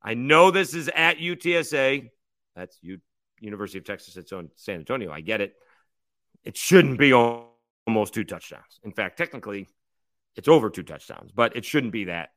I 0.02 0.14
know 0.14 0.52
this 0.52 0.74
is 0.74 0.90
at 0.90 1.18
UTSA. 1.18 2.10
That's 2.56 2.78
U- 2.82 3.02
University 3.40 3.80
of 3.80 3.86
Texas 3.86 4.18
at 4.18 4.28
San 4.28 4.76
Antonio. 4.76 5.12
I 5.12 5.22
get 5.22 5.42
it. 5.42 5.54
It 6.44 6.58
shouldn't 6.58 6.98
be 6.98 7.14
almost 7.14 8.14
two 8.14 8.24
touchdowns. 8.24 8.80
In 8.84 8.92
fact, 8.92 9.18
technically, 9.18 9.68
it's 10.36 10.48
over 10.48 10.70
two 10.70 10.84
touchdowns, 10.84 11.32
but 11.32 11.56
it 11.56 11.66
shouldn't 11.66 11.92
be 11.92 12.06
that. 12.06 12.30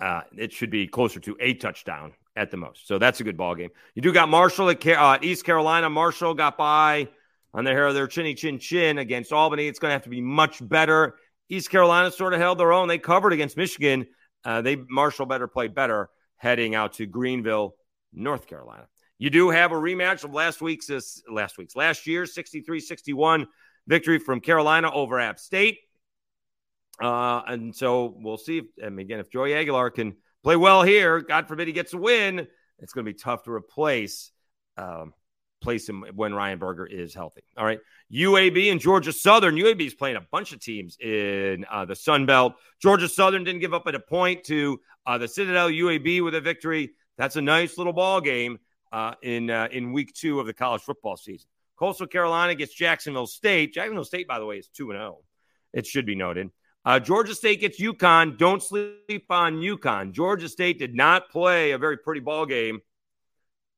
Uh, 0.00 0.22
it 0.36 0.52
should 0.52 0.70
be 0.70 0.86
closer 0.86 1.20
to 1.20 1.36
a 1.40 1.54
touchdown 1.54 2.12
at 2.34 2.50
the 2.50 2.56
most. 2.56 2.88
So 2.88 2.98
that's 2.98 3.20
a 3.20 3.24
good 3.24 3.36
ball 3.36 3.54
game. 3.54 3.70
You 3.94 4.02
do 4.02 4.12
got 4.12 4.28
Marshall 4.28 4.70
at 4.70 4.86
uh, 4.86 5.18
East 5.22 5.44
Carolina. 5.44 5.90
Marshall 5.90 6.34
got 6.34 6.56
by 6.56 7.08
on 7.54 7.64
the 7.64 7.70
hair 7.70 7.86
of 7.86 7.94
their 7.94 8.06
chinny 8.06 8.34
chin 8.34 8.58
chin 8.58 8.98
against 8.98 9.32
Albany. 9.32 9.66
It's 9.66 9.78
going 9.78 9.90
to 9.90 9.94
have 9.94 10.04
to 10.04 10.08
be 10.08 10.20
much 10.20 10.66
better. 10.66 11.16
East 11.48 11.70
Carolina 11.70 12.10
sort 12.10 12.34
of 12.34 12.40
held 12.40 12.58
their 12.58 12.72
own. 12.72 12.88
They 12.88 12.98
covered 12.98 13.32
against 13.32 13.56
Michigan. 13.56 14.06
Uh, 14.44 14.62
they 14.62 14.76
Marshall 14.76 15.26
better 15.26 15.46
play 15.46 15.68
better 15.68 16.08
heading 16.36 16.74
out 16.74 16.94
to 16.94 17.06
Greenville, 17.06 17.74
North 18.12 18.46
Carolina. 18.46 18.86
You 19.18 19.30
do 19.30 19.50
have 19.50 19.70
a 19.70 19.76
rematch 19.76 20.24
of 20.24 20.32
last 20.34 20.60
week's 20.60 20.90
uh, 20.90 21.00
last 21.30 21.58
week's 21.58 21.76
last 21.76 22.06
year 22.06 22.24
63-61 22.24 23.46
victory 23.86 24.18
from 24.18 24.40
Carolina 24.40 24.90
over 24.92 25.20
App 25.20 25.38
State. 25.38 25.78
Uh, 27.00 27.42
and 27.46 27.74
so 27.74 28.14
we'll 28.18 28.36
see. 28.36 28.58
If, 28.58 28.64
and 28.82 28.98
again, 28.98 29.20
if 29.20 29.30
Joey 29.30 29.54
Aguilar 29.54 29.90
can 29.90 30.16
play 30.42 30.56
well 30.56 30.82
here, 30.82 31.20
God 31.20 31.48
forbid 31.48 31.68
he 31.68 31.72
gets 31.72 31.92
a 31.92 31.98
win, 31.98 32.46
it's 32.78 32.92
going 32.92 33.04
to 33.04 33.12
be 33.12 33.18
tough 33.18 33.44
to 33.44 33.52
replace 33.52 34.32
um, 34.76 35.14
place 35.62 35.88
him 35.88 36.04
when 36.14 36.34
Ryan 36.34 36.58
Burger 36.58 36.86
is 36.86 37.14
healthy. 37.14 37.42
All 37.56 37.64
right. 37.64 37.78
UAB 38.12 38.70
and 38.70 38.80
Georgia 38.80 39.12
Southern. 39.12 39.56
UAB 39.56 39.86
is 39.86 39.94
playing 39.94 40.16
a 40.16 40.26
bunch 40.30 40.52
of 40.52 40.60
teams 40.60 40.98
in 40.98 41.64
uh, 41.70 41.84
the 41.84 41.96
Sun 41.96 42.26
Belt. 42.26 42.54
Georgia 42.80 43.08
Southern 43.08 43.44
didn't 43.44 43.60
give 43.60 43.72
up 43.72 43.86
at 43.86 43.94
a 43.94 44.00
point 44.00 44.44
to 44.44 44.80
uh, 45.06 45.18
the 45.18 45.28
Citadel 45.28 45.68
UAB 45.68 46.22
with 46.22 46.34
a 46.34 46.40
victory. 46.40 46.90
That's 47.16 47.36
a 47.36 47.42
nice 47.42 47.78
little 47.78 47.92
ball 47.92 48.20
game 48.20 48.58
uh, 48.92 49.14
in 49.22 49.50
uh, 49.50 49.68
in 49.70 49.92
week 49.92 50.12
two 50.12 50.40
of 50.40 50.46
the 50.46 50.52
college 50.52 50.82
football 50.82 51.16
season. 51.16 51.48
Coastal 51.76 52.06
Carolina 52.06 52.54
gets 52.54 52.74
Jacksonville 52.74 53.26
State. 53.26 53.74
Jacksonville 53.74 54.04
State, 54.04 54.28
by 54.28 54.38
the 54.38 54.46
way, 54.46 54.58
is 54.58 54.68
2 54.68 54.88
0. 54.88 55.18
It 55.72 55.86
should 55.86 56.06
be 56.06 56.14
noted. 56.14 56.50
Uh, 56.84 56.98
Georgia 56.98 57.34
State 57.34 57.60
gets 57.60 57.80
UConn. 57.80 58.36
Don't 58.36 58.62
sleep 58.62 59.24
on 59.30 59.56
UConn. 59.56 60.12
Georgia 60.12 60.48
State 60.48 60.78
did 60.78 60.94
not 60.94 61.30
play 61.30 61.72
a 61.72 61.78
very 61.78 61.96
pretty 61.96 62.20
ball 62.20 62.44
game 62.46 62.80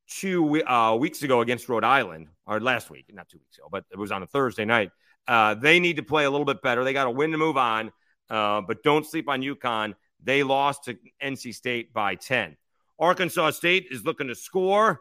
two 0.08 0.64
uh, 0.64 0.96
weeks 0.96 1.22
ago 1.22 1.40
against 1.40 1.68
Rhode 1.68 1.84
Island, 1.84 2.28
or 2.46 2.60
last 2.60 2.90
week, 2.90 3.06
not 3.12 3.28
two 3.28 3.38
weeks 3.38 3.58
ago, 3.58 3.68
but 3.70 3.84
it 3.90 3.98
was 3.98 4.12
on 4.12 4.22
a 4.22 4.26
Thursday 4.26 4.64
night. 4.64 4.90
Uh, 5.26 5.54
they 5.54 5.80
need 5.80 5.96
to 5.96 6.02
play 6.02 6.24
a 6.24 6.30
little 6.30 6.44
bit 6.44 6.62
better. 6.62 6.84
They 6.84 6.92
got 6.92 7.04
to 7.04 7.10
win 7.10 7.30
to 7.32 7.38
move 7.38 7.56
on, 7.56 7.92
uh, 8.30 8.60
but 8.60 8.82
don't 8.82 9.06
sleep 9.06 9.28
on 9.28 9.42
UConn. 9.42 9.94
They 10.22 10.42
lost 10.42 10.84
to 10.84 10.96
NC 11.22 11.54
State 11.54 11.92
by 11.92 12.14
10. 12.14 12.56
Arkansas 12.98 13.50
State 13.50 13.86
is 13.90 14.04
looking 14.04 14.28
to 14.28 14.34
score 14.34 15.00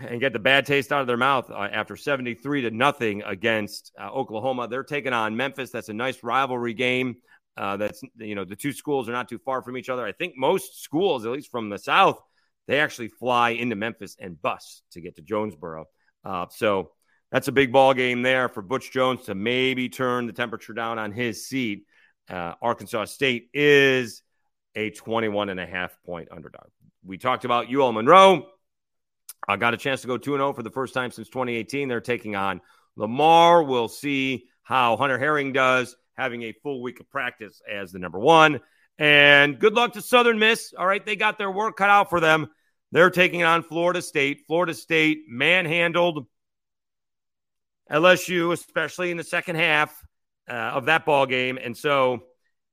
and 0.00 0.20
get 0.20 0.32
the 0.32 0.38
bad 0.38 0.66
taste 0.66 0.92
out 0.92 1.00
of 1.00 1.06
their 1.06 1.16
mouth 1.16 1.50
uh, 1.50 1.68
after 1.72 1.96
73 1.96 2.62
to 2.62 2.70
nothing 2.70 3.22
against 3.22 3.92
uh, 4.00 4.08
Oklahoma. 4.10 4.68
They're 4.68 4.82
taking 4.82 5.12
on 5.12 5.36
Memphis. 5.36 5.70
That's 5.70 5.88
a 5.88 5.94
nice 5.94 6.22
rivalry 6.22 6.74
game. 6.74 7.16
Uh, 7.56 7.76
that's 7.76 8.00
you 8.16 8.34
know 8.34 8.44
the 8.44 8.56
two 8.56 8.72
schools 8.72 9.08
are 9.08 9.12
not 9.12 9.28
too 9.28 9.38
far 9.38 9.60
from 9.60 9.76
each 9.76 9.88
other. 9.88 10.06
I 10.06 10.12
think 10.12 10.34
most 10.36 10.82
schools, 10.82 11.26
at 11.26 11.32
least 11.32 11.50
from 11.50 11.68
the 11.68 11.78
South, 11.78 12.20
they 12.66 12.80
actually 12.80 13.08
fly 13.08 13.50
into 13.50 13.76
Memphis 13.76 14.16
and 14.18 14.40
bus 14.40 14.82
to 14.92 15.00
get 15.00 15.16
to 15.16 15.22
Jonesboro. 15.22 15.86
Uh, 16.24 16.46
so 16.50 16.92
that's 17.32 17.48
a 17.48 17.52
big 17.52 17.72
ball 17.72 17.94
game 17.94 18.22
there 18.22 18.48
for 18.48 18.62
Butch 18.62 18.92
Jones 18.92 19.24
to 19.26 19.34
maybe 19.34 19.88
turn 19.88 20.26
the 20.26 20.32
temperature 20.32 20.72
down 20.72 20.98
on 20.98 21.12
his 21.12 21.46
seat. 21.46 21.84
Uh, 22.28 22.54
Arkansas 22.62 23.06
State 23.06 23.48
is 23.54 24.22
a 24.74 24.90
21 24.90 25.48
and 25.48 25.60
a 25.60 25.66
half 25.66 25.96
point 26.04 26.28
underdog. 26.30 26.68
We 27.04 27.18
talked 27.18 27.44
about 27.44 27.72
UL 27.72 27.92
Monroe. 27.92 28.46
I 29.48 29.56
got 29.56 29.74
a 29.74 29.76
chance 29.76 30.02
to 30.02 30.06
go 30.06 30.18
2 30.18 30.32
0 30.32 30.52
for 30.52 30.62
the 30.62 30.70
first 30.70 30.94
time 30.94 31.10
since 31.10 31.28
2018. 31.28 31.88
They're 31.88 32.00
taking 32.00 32.36
on 32.36 32.60
Lamar. 32.96 33.62
We'll 33.62 33.88
see 33.88 34.46
how 34.62 34.96
Hunter 34.96 35.18
Herring 35.18 35.52
does 35.52 35.96
having 36.16 36.42
a 36.42 36.52
full 36.62 36.82
week 36.82 37.00
of 37.00 37.08
practice 37.08 37.62
as 37.68 37.92
the 37.92 37.98
number 37.98 38.18
one. 38.18 38.60
And 39.00 39.58
good 39.58 39.74
luck 39.74 39.94
to 39.94 40.02
Southern 40.02 40.38
Miss. 40.38 40.72
All 40.78 40.86
right, 40.86 41.04
they 41.04 41.16
got 41.16 41.38
their 41.38 41.50
work 41.50 41.76
cut 41.76 41.90
out 41.90 42.10
for 42.10 42.20
them. 42.20 42.48
They're 42.92 43.10
taking 43.10 43.42
on 43.42 43.62
Florida 43.62 44.02
State. 44.02 44.42
Florida 44.46 44.74
State 44.74 45.24
manhandled 45.26 46.26
LSU, 47.90 48.52
especially 48.52 49.10
in 49.10 49.16
the 49.16 49.24
second 49.24 49.56
half 49.56 50.00
uh, 50.48 50.52
of 50.52 50.86
that 50.86 51.04
ball 51.04 51.26
game. 51.26 51.58
And 51.60 51.76
so, 51.76 52.20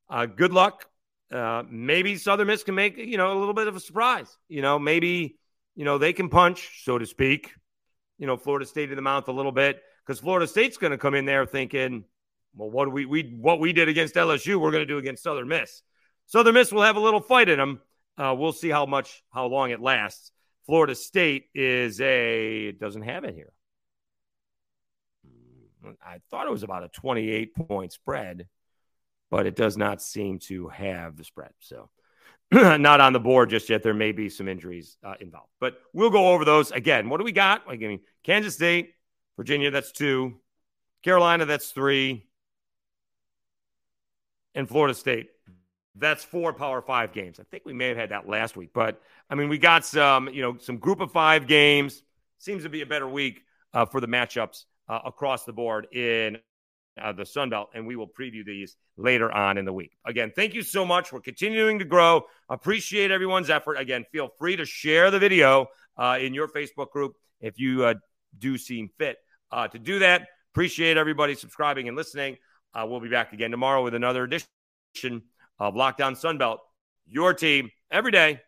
uh, 0.09 0.27
good 0.27 0.53
luck. 0.53 0.85
Uh, 1.31 1.63
maybe 1.69 2.15
Southern 2.17 2.47
Miss 2.47 2.63
can 2.63 2.75
make 2.75 2.97
you 2.97 3.17
know 3.17 3.35
a 3.35 3.39
little 3.39 3.55
bit 3.55 3.67
of 3.67 3.75
a 3.75 3.79
surprise. 3.79 4.37
You 4.47 4.61
know, 4.61 4.77
maybe 4.77 5.37
you 5.77 5.85
know, 5.85 5.99
they 5.99 6.11
can 6.11 6.27
punch, 6.27 6.81
so 6.83 6.97
to 6.97 7.05
speak, 7.05 7.53
you 8.17 8.25
know, 8.25 8.35
Florida 8.35 8.65
State 8.65 8.89
in 8.89 8.95
the 8.95 9.01
mouth 9.01 9.27
a 9.27 9.31
little 9.31 9.51
bit 9.51 9.79
because 10.05 10.19
Florida 10.19 10.47
State's 10.47 10.75
going 10.75 10.91
to 10.91 10.97
come 10.97 11.13
in 11.13 11.25
there 11.25 11.45
thinking, 11.45 12.03
well, 12.55 12.71
what 12.71 12.91
we 12.91 13.05
we 13.05 13.35
what 13.39 13.59
we 13.59 13.73
did 13.73 13.87
against 13.87 14.15
LSU, 14.15 14.59
we're 14.59 14.71
going 14.71 14.81
to 14.81 14.87
do 14.87 14.97
against 14.97 15.21
Southern 15.21 15.47
Miss. 15.47 15.83
Southern 16.27 16.53
Miss 16.53 16.71
will 16.71 16.83
have 16.83 16.97
a 16.97 17.01
little 17.01 17.21
fight 17.21 17.49
in 17.49 17.57
them. 17.57 17.81
Uh, 18.17 18.35
we'll 18.37 18.53
see 18.53 18.69
how 18.69 18.85
much 18.85 19.23
how 19.31 19.47
long 19.47 19.71
it 19.71 19.81
lasts. 19.81 20.31
Florida 20.65 20.95
State 20.95 21.45
is 21.55 21.99
a 22.01 22.73
doesn't 22.73 23.03
have 23.03 23.23
it 23.23 23.33
here. 23.33 23.53
I 26.05 26.19
thought 26.29 26.47
it 26.47 26.51
was 26.51 26.63
about 26.63 26.83
a 26.83 26.89
28 26.89 27.55
point 27.55 27.93
spread, 27.93 28.47
but 29.31 29.45
it 29.45 29.55
does 29.55 29.77
not 29.77 30.01
seem 30.01 30.39
to 30.39 30.67
have 30.67 31.15
the 31.15 31.23
spread. 31.23 31.51
So 31.59 31.89
not 32.51 32.99
on 32.99 33.13
the 33.13 33.19
board 33.19 33.49
just 33.49 33.69
yet. 33.69 33.83
There 33.83 33.93
may 33.93 34.11
be 34.11 34.27
some 34.27 34.49
injuries 34.49 34.97
uh, 35.03 35.15
involved, 35.21 35.51
but 35.61 35.79
we'll 35.93 36.09
go 36.09 36.33
over 36.33 36.43
those 36.43 36.71
again. 36.71 37.09
What 37.09 37.19
do 37.19 37.23
we 37.23 37.31
got? 37.31 37.67
Like, 37.67 37.81
I 37.81 37.87
mean, 37.87 38.01
Kansas 38.23 38.55
State, 38.55 38.93
Virginia, 39.37 39.71
that's 39.71 39.91
two. 39.91 40.39
Carolina, 41.03 41.45
that's 41.45 41.71
three. 41.71 42.25
And 44.55 44.67
Florida 44.67 44.93
State, 44.93 45.29
that's 45.99 46.23
four 46.23 46.53
Power 46.53 46.81
Five 46.81 47.13
games. 47.13 47.39
I 47.39 47.43
think 47.43 47.63
we 47.65 47.73
may 47.73 47.87
have 47.87 47.97
had 47.97 48.09
that 48.09 48.27
last 48.27 48.55
week, 48.55 48.69
but 48.73 49.01
I 49.29 49.35
mean, 49.35 49.49
we 49.49 49.57
got 49.57 49.85
some, 49.85 50.29
you 50.29 50.41
know, 50.41 50.57
some 50.57 50.77
Group 50.77 50.99
of 50.99 51.11
Five 51.11 51.47
games. 51.47 52.03
Seems 52.39 52.63
to 52.63 52.69
be 52.69 52.81
a 52.81 52.85
better 52.85 53.07
week 53.07 53.41
uh, 53.73 53.85
for 53.85 53.99
the 53.99 54.07
matchups 54.07 54.65
uh, 54.87 54.99
across 55.05 55.43
the 55.43 55.53
board 55.53 55.87
in 55.93 56.37
uh, 57.01 57.11
the 57.11 57.25
Sun 57.25 57.49
Belt, 57.49 57.69
and 57.73 57.85
we 57.85 57.95
will 57.95 58.07
preview 58.07 58.45
these 58.45 58.75
later 58.97 59.31
on 59.31 59.57
in 59.57 59.65
the 59.65 59.73
week. 59.73 59.97
Again, 60.05 60.31
thank 60.35 60.53
you 60.53 60.61
so 60.61 60.85
much. 60.85 61.11
We're 61.11 61.21
continuing 61.21 61.79
to 61.79 61.85
grow. 61.85 62.25
Appreciate 62.49 63.11
everyone's 63.11 63.49
effort. 63.49 63.75
Again, 63.75 64.05
feel 64.11 64.29
free 64.39 64.55
to 64.55 64.65
share 64.65 65.11
the 65.11 65.19
video 65.19 65.67
uh, 65.97 66.17
in 66.19 66.33
your 66.33 66.47
Facebook 66.47 66.91
group 66.91 67.13
if 67.39 67.59
you 67.59 67.85
uh, 67.85 67.93
do 68.37 68.57
seem 68.57 68.89
fit 68.97 69.17
uh, 69.51 69.67
to 69.67 69.79
do 69.79 69.99
that. 69.99 70.27
Appreciate 70.53 70.97
everybody 70.97 71.35
subscribing 71.35 71.87
and 71.87 71.95
listening. 71.95 72.37
Uh, 72.73 72.85
we'll 72.87 72.99
be 72.99 73.09
back 73.09 73.33
again 73.33 73.51
tomorrow 73.51 73.83
with 73.83 73.93
another 73.93 74.23
edition 74.23 74.47
of 75.59 75.75
Locked 75.75 76.01
On 76.01 76.15
Sun 76.15 76.37
Belt. 76.37 76.59
Your 77.07 77.33
team 77.33 77.69
every 77.89 78.11
day 78.11 78.41